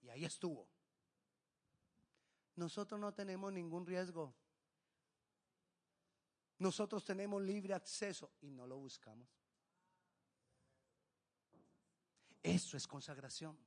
Y 0.01 0.09
ahí 0.09 0.25
estuvo. 0.25 0.67
Nosotros 2.55 2.99
no 2.99 3.13
tenemos 3.13 3.51
ningún 3.53 3.85
riesgo. 3.85 4.35
Nosotros 6.59 7.03
tenemos 7.03 7.41
libre 7.41 7.73
acceso 7.73 8.33
y 8.41 8.51
no 8.51 8.67
lo 8.67 8.77
buscamos. 8.77 9.27
Eso 12.43 12.77
es 12.77 12.87
consagración. 12.87 13.57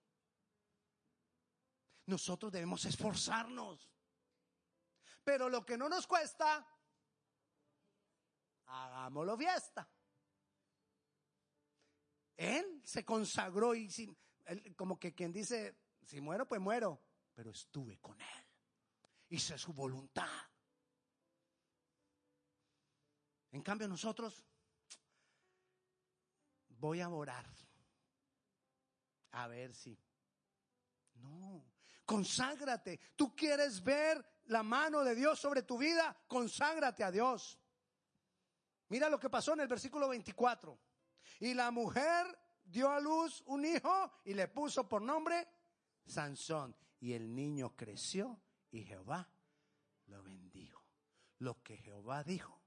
Nosotros 2.06 2.52
debemos 2.52 2.84
esforzarnos. 2.84 3.90
Pero 5.22 5.48
lo 5.48 5.64
que 5.64 5.78
no 5.78 5.88
nos 5.88 6.06
cuesta, 6.06 6.66
hagámoslo 8.66 9.36
fiesta. 9.38 9.88
Él 12.36 12.82
se 12.84 13.04
consagró 13.04 13.74
y 13.74 13.90
sin, 13.90 14.16
como 14.76 14.98
que 14.98 15.14
quien 15.14 15.32
dice, 15.32 15.83
si 16.04 16.20
muero, 16.20 16.46
pues 16.46 16.60
muero. 16.60 17.00
Pero 17.34 17.50
estuve 17.50 17.98
con 17.98 18.20
Él. 18.20 18.46
Hice 19.28 19.58
su 19.58 19.72
voluntad. 19.72 20.28
En 23.50 23.62
cambio 23.62 23.88
nosotros, 23.88 24.44
voy 26.68 27.00
a 27.00 27.08
orar. 27.08 27.46
A 29.32 29.48
ver 29.48 29.74
si. 29.74 29.98
No, 31.14 31.64
conságrate. 32.04 32.98
Tú 33.16 33.34
quieres 33.34 33.82
ver 33.82 34.24
la 34.46 34.62
mano 34.62 35.02
de 35.02 35.14
Dios 35.14 35.40
sobre 35.40 35.62
tu 35.62 35.78
vida, 35.78 36.16
conságrate 36.28 37.02
a 37.02 37.10
Dios. 37.10 37.58
Mira 38.88 39.08
lo 39.08 39.18
que 39.18 39.30
pasó 39.30 39.54
en 39.54 39.60
el 39.60 39.68
versículo 39.68 40.08
24. 40.08 40.78
Y 41.40 41.54
la 41.54 41.70
mujer 41.70 42.26
dio 42.64 42.90
a 42.90 43.00
luz 43.00 43.42
un 43.46 43.64
hijo 43.64 44.12
y 44.24 44.34
le 44.34 44.48
puso 44.48 44.88
por 44.88 45.02
nombre 45.02 45.46
Sansón. 46.06 46.76
Y 47.00 47.12
el 47.12 47.34
niño 47.34 47.74
creció 47.76 48.40
y 48.70 48.84
Jehová 48.84 49.28
lo 50.06 50.22
bendijo. 50.22 50.82
Lo 51.38 51.62
que 51.62 51.76
Jehová 51.76 52.24
dijo, 52.24 52.60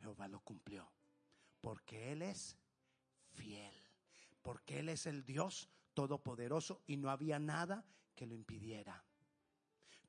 Jehová 0.00 0.28
lo 0.28 0.40
cumplió. 0.40 0.90
Porque 1.60 2.12
Él 2.12 2.22
es 2.22 2.56
fiel. 3.32 3.74
Porque 4.42 4.80
Él 4.80 4.88
es 4.88 5.06
el 5.06 5.24
Dios 5.24 5.68
todopoderoso 5.94 6.82
y 6.86 6.96
no 6.96 7.10
había 7.10 7.38
nada 7.38 7.84
que 8.14 8.26
lo 8.26 8.34
impidiera. 8.34 9.04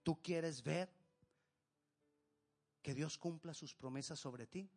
¿Tú 0.03 0.21
quieres 0.21 0.63
ver 0.63 0.89
que 2.81 2.93
Dios 2.93 3.17
cumpla 3.17 3.53
sus 3.53 3.75
promesas 3.75 4.19
sobre 4.19 4.47
ti? 4.47 4.69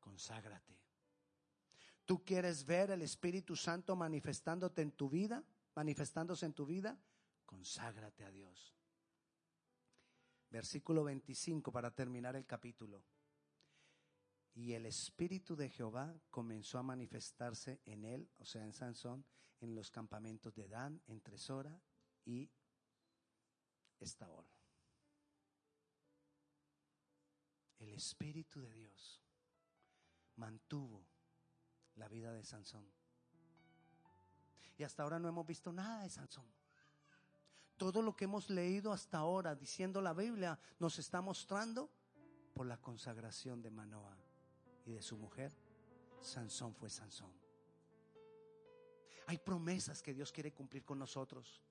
Conságrate. 0.00 0.80
¿Tú 2.04 2.24
quieres 2.24 2.64
ver 2.64 2.90
el 2.90 3.02
Espíritu 3.02 3.54
Santo 3.56 3.94
manifestándote 3.94 4.82
en 4.82 4.92
tu 4.92 5.08
vida? 5.08 5.44
Manifestándose 5.74 6.46
en 6.46 6.52
tu 6.52 6.66
vida, 6.66 6.98
conságrate 7.46 8.24
a 8.24 8.30
Dios. 8.30 8.74
Versículo 10.50 11.04
25 11.04 11.72
para 11.72 11.90
terminar 11.90 12.36
el 12.36 12.46
capítulo. 12.46 13.02
Y 14.54 14.74
el 14.74 14.84
Espíritu 14.84 15.56
de 15.56 15.70
Jehová 15.70 16.14
comenzó 16.30 16.78
a 16.78 16.82
manifestarse 16.82 17.80
en 17.86 18.04
él, 18.04 18.30
o 18.38 18.44
sea, 18.44 18.62
en 18.62 18.74
Sansón, 18.74 19.24
en 19.60 19.74
los 19.74 19.90
campamentos 19.90 20.54
de 20.54 20.68
Dan, 20.68 21.00
entre 21.06 21.38
Sora 21.38 21.80
y 22.26 22.50
Estaol. 23.98 24.46
El 27.78 27.94
Espíritu 27.94 28.60
de 28.60 28.72
Dios 28.74 29.22
mantuvo 30.36 31.06
la 31.94 32.08
vida 32.08 32.32
de 32.32 32.44
Sansón. 32.44 32.86
Y 34.82 34.84
hasta 34.84 35.04
ahora 35.04 35.20
no 35.20 35.28
hemos 35.28 35.46
visto 35.46 35.72
nada 35.72 36.02
de 36.02 36.10
Sansón. 36.10 36.44
Todo 37.76 38.02
lo 38.02 38.16
que 38.16 38.24
hemos 38.24 38.50
leído 38.50 38.92
hasta 38.92 39.18
ahora 39.18 39.54
diciendo 39.54 40.02
la 40.02 40.12
Biblia 40.12 40.58
nos 40.80 40.98
está 40.98 41.20
mostrando 41.20 41.88
por 42.52 42.66
la 42.66 42.78
consagración 42.78 43.62
de 43.62 43.70
Manoa 43.70 44.16
y 44.84 44.90
de 44.90 45.00
su 45.00 45.16
mujer. 45.16 45.56
Sansón 46.20 46.74
fue 46.74 46.90
Sansón. 46.90 47.32
Hay 49.28 49.38
promesas 49.38 50.02
que 50.02 50.12
Dios 50.12 50.32
quiere 50.32 50.52
cumplir 50.52 50.84
con 50.84 50.98
nosotros. 50.98 51.62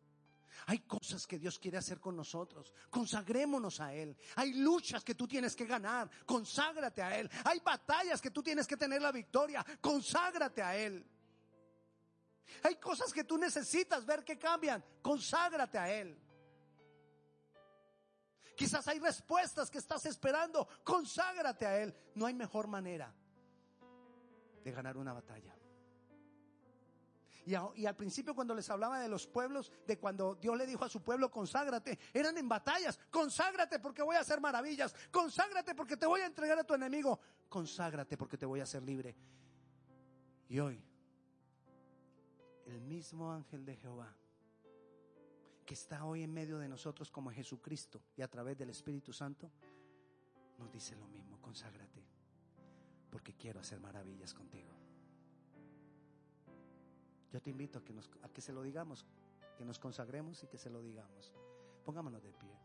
Hay 0.68 0.80
cosas 0.80 1.28
que 1.28 1.38
Dios 1.38 1.60
quiere 1.60 1.80
hacer 1.80 2.00
con 2.00 2.16
nosotros. 2.16 2.74
Consagrémonos 2.90 3.82
a 3.82 3.94
Él. 3.94 4.16
Hay 4.38 4.54
luchas 4.54 5.04
que 5.04 5.16
tú 5.16 5.28
tienes 5.28 5.54
que 5.54 5.66
ganar. 5.66 6.10
Conságrate 6.26 7.02
a 7.02 7.20
Él. 7.20 7.30
Hay 7.44 7.60
batallas 7.60 8.22
que 8.22 8.32
tú 8.32 8.42
tienes 8.42 8.66
que 8.66 8.78
tener 8.78 9.02
la 9.02 9.12
victoria. 9.12 9.66
Conságrate 9.82 10.62
a 10.62 10.78
Él. 10.78 11.06
Hay 12.64 12.76
cosas 12.76 13.12
que 13.14 13.24
tú 13.24 13.38
necesitas 13.38 14.06
ver 14.06 14.24
que 14.24 14.38
cambian. 14.38 14.84
Conságrate 15.02 15.78
a 15.78 15.92
Él. 15.92 16.18
Quizás 18.56 18.88
hay 18.88 19.00
respuestas 19.00 19.70
que 19.70 19.78
estás 19.78 20.06
esperando. 20.06 20.68
Conságrate 20.84 21.66
a 21.66 21.78
Él. 21.80 21.96
No 22.16 22.26
hay 22.26 22.34
mejor 22.34 22.68
manera 22.68 23.14
de 24.64 24.72
ganar 24.72 24.98
una 24.98 25.14
batalla. 25.14 25.56
Y, 27.46 27.56
al 27.56 27.96
principio 27.96 28.36
cuando 28.36 28.54
les 28.54 28.70
hablaba 28.70 29.00
de 29.00 29.10
los 29.10 29.26
pueblos, 29.26 29.72
de 29.88 29.98
cuando 29.98 30.36
Dios 30.36 30.56
le 30.56 30.68
dijo 30.68 30.86
a 30.86 30.90
su 30.90 31.02
pueblo, 31.02 31.32
conságrate, 31.32 31.98
eran 32.14 32.38
en 32.38 32.48
batallas, 32.48 33.00
conságrate 33.10 33.80
porque 33.80 34.04
voy 34.04 34.16
a 34.16 34.20
hacer 34.20 34.40
maravillas, 34.40 34.96
conságrate 35.10 35.74
porque 35.74 35.98
te 35.98 36.06
voy 36.06 36.22
a 36.22 36.28
entregar 36.28 36.60
a 36.60 36.64
tu 36.64 36.76
enemigo, 36.76 37.20
conságrate 37.50 38.16
porque 38.16 38.38
te 38.38 38.46
voy 38.46 38.60
a 38.60 38.64
hacer 38.64 38.84
libre. 38.84 39.16
Y 40.50 40.60
hoy, 40.60 40.84
el 42.66 42.82
mismo 42.82 43.32
ángel 43.32 43.66
de 43.66 43.76
Jehová, 43.76 44.16
que 45.66 45.74
está 45.74 46.06
hoy 46.06 46.24
en 46.24 46.34
medio 46.34 46.60
de 46.60 46.68
nosotros 46.68 47.12
como 47.12 47.32
Jesucristo 47.32 48.02
y 48.16 48.22
a 48.22 48.28
través 48.28 48.58
del 48.58 48.70
Espíritu 48.70 49.14
Santo, 49.14 49.52
nos 50.58 50.72
dice 50.72 50.96
lo 50.96 51.08
mismo, 51.08 51.40
conságrate, 51.42 52.04
porque 53.10 53.34
quiero 53.34 53.60
hacer 53.60 53.80
maravillas 53.80 54.34
contigo. 54.34 54.70
Yo 57.32 57.42
te 57.42 57.50
invito 57.50 57.80
a 57.80 57.84
que, 57.84 57.94
nos, 57.94 58.10
a 58.22 58.30
que 58.30 58.42
se 58.42 58.52
lo 58.52 58.62
digamos, 58.62 59.06
que 59.58 59.64
nos 59.64 59.80
consagremos 59.80 60.44
y 60.44 60.48
que 60.48 60.58
se 60.58 60.70
lo 60.70 60.82
digamos. 60.82 61.34
Pongámonos 61.86 62.22
de 62.22 62.34
pie. 62.34 62.60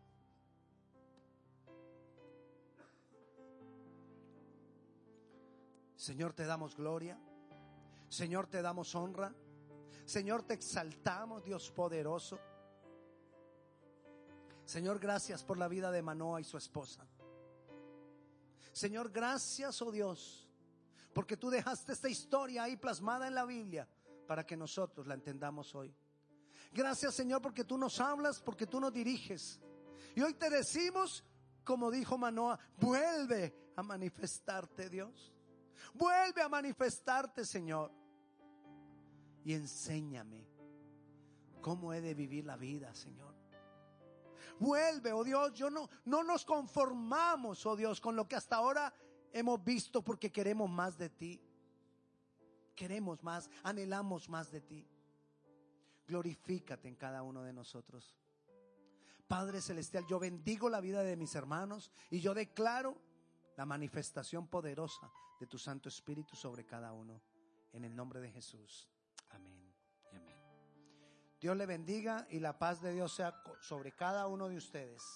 Señor, 5.97 6.35
te 6.35 6.45
damos 6.45 6.77
gloria. 6.77 7.19
Señor, 8.09 8.47
te 8.47 8.63
damos 8.63 8.95
honra. 8.95 9.35
Señor, 10.07 10.45
te 10.45 10.55
exaltamos, 10.55 11.45
Dios 11.45 11.71
poderoso. 11.73 12.39
Señor, 14.65 15.01
gracias 15.01 15.43
por 15.43 15.59
la 15.59 15.67
vida 15.67 15.91
de 15.91 16.01
Manoa 16.01 16.41
y 16.41 16.45
su 16.45 16.57
esposa. 16.57 17.05
Señor, 18.73 19.11
gracias, 19.11 19.83
oh 19.83 19.91
Dios, 19.91 20.49
porque 21.13 21.37
tú 21.37 21.51
dejaste 21.51 21.93
esta 21.93 22.09
historia 22.09 22.63
ahí 22.63 22.77
plasmada 22.77 23.27
en 23.27 23.35
la 23.35 23.45
Biblia 23.45 23.89
para 24.29 24.47
que 24.47 24.57
nosotros 24.57 25.09
la 25.09 25.15
entendamos 25.15 25.75
hoy. 25.75 25.93
Gracias 26.73 27.15
Señor 27.15 27.43
porque 27.43 27.65
tú 27.65 27.77
nos 27.77 28.01
hablas, 28.01 28.41
porque 28.41 28.67
tú 28.67 28.79
nos 28.79 28.93
diriges. 28.93 29.61
Y 30.15 30.21
hoy 30.21 30.35
te 30.35 30.51
decimos, 30.51 31.25
como 31.65 31.91
dijo 31.91 32.17
Manoa, 32.17 32.59
vuelve 32.77 33.73
a 33.75 33.83
manifestarte 33.83 34.89
Dios. 34.89 35.33
Vuelve 35.95 36.43
a 36.43 36.49
manifestarte 36.49 37.45
Señor. 37.45 38.06
Y 39.47 39.55
enséñame 39.55 40.45
cómo 41.63 41.95
he 41.95 42.03
de 42.03 42.13
vivir 42.13 42.45
la 42.45 42.59
vida, 42.59 42.93
Señor. 42.95 43.35
Vuelve, 44.59 45.13
oh 45.13 45.25
Dios, 45.25 45.55
yo 45.55 45.71
no, 45.71 45.89
no 46.05 46.23
nos 46.23 46.45
conformamos, 46.45 47.65
oh 47.65 47.77
Dios, 47.77 48.01
con 48.01 48.17
lo 48.17 48.27
que 48.27 48.37
hasta 48.37 48.57
ahora 48.57 48.93
hemos 49.33 49.63
visto 49.63 50.03
porque 50.03 50.31
queremos 50.31 50.69
más 50.69 50.99
de 50.99 51.09
ti 51.09 51.41
queremos 52.77 53.25
más, 53.25 53.51
anhelamos 53.65 54.29
más 54.29 54.53
de 54.53 54.61
ti. 54.61 54.87
Glorifícate 56.07 56.87
en 56.87 56.95
cada 56.95 57.23
uno 57.25 57.43
de 57.43 57.53
nosotros. 57.53 58.15
Padre 59.27 59.61
Celestial, 59.61 60.07
yo 60.07 60.21
bendigo 60.21 60.69
la 60.69 60.81
vida 60.81 61.03
de 61.03 61.17
mis 61.17 61.35
hermanos 61.35 61.91
y 62.11 62.21
yo 62.21 62.33
declaro 62.33 62.97
la 63.57 63.67
manifestación 63.67 64.47
poderosa 64.47 65.11
de 65.41 65.49
tu 65.49 65.59
Santo 65.59 65.89
Espíritu 65.89 66.37
sobre 66.37 66.65
cada 66.65 66.93
uno. 66.93 67.21
En 67.73 67.85
el 67.85 67.97
nombre 67.97 68.21
de 68.21 68.31
Jesús. 68.31 68.89
Dios 71.41 71.57
le 71.57 71.67
bendiga 71.67 72.27
y 72.31 72.41
la 72.41 72.59
paz 72.59 72.81
de 72.81 72.93
Dios 72.93 73.15
sea 73.15 73.43
sobre 73.61 73.93
cada 73.93 74.27
uno 74.27 74.49
de 74.49 74.57
ustedes. 74.57 75.03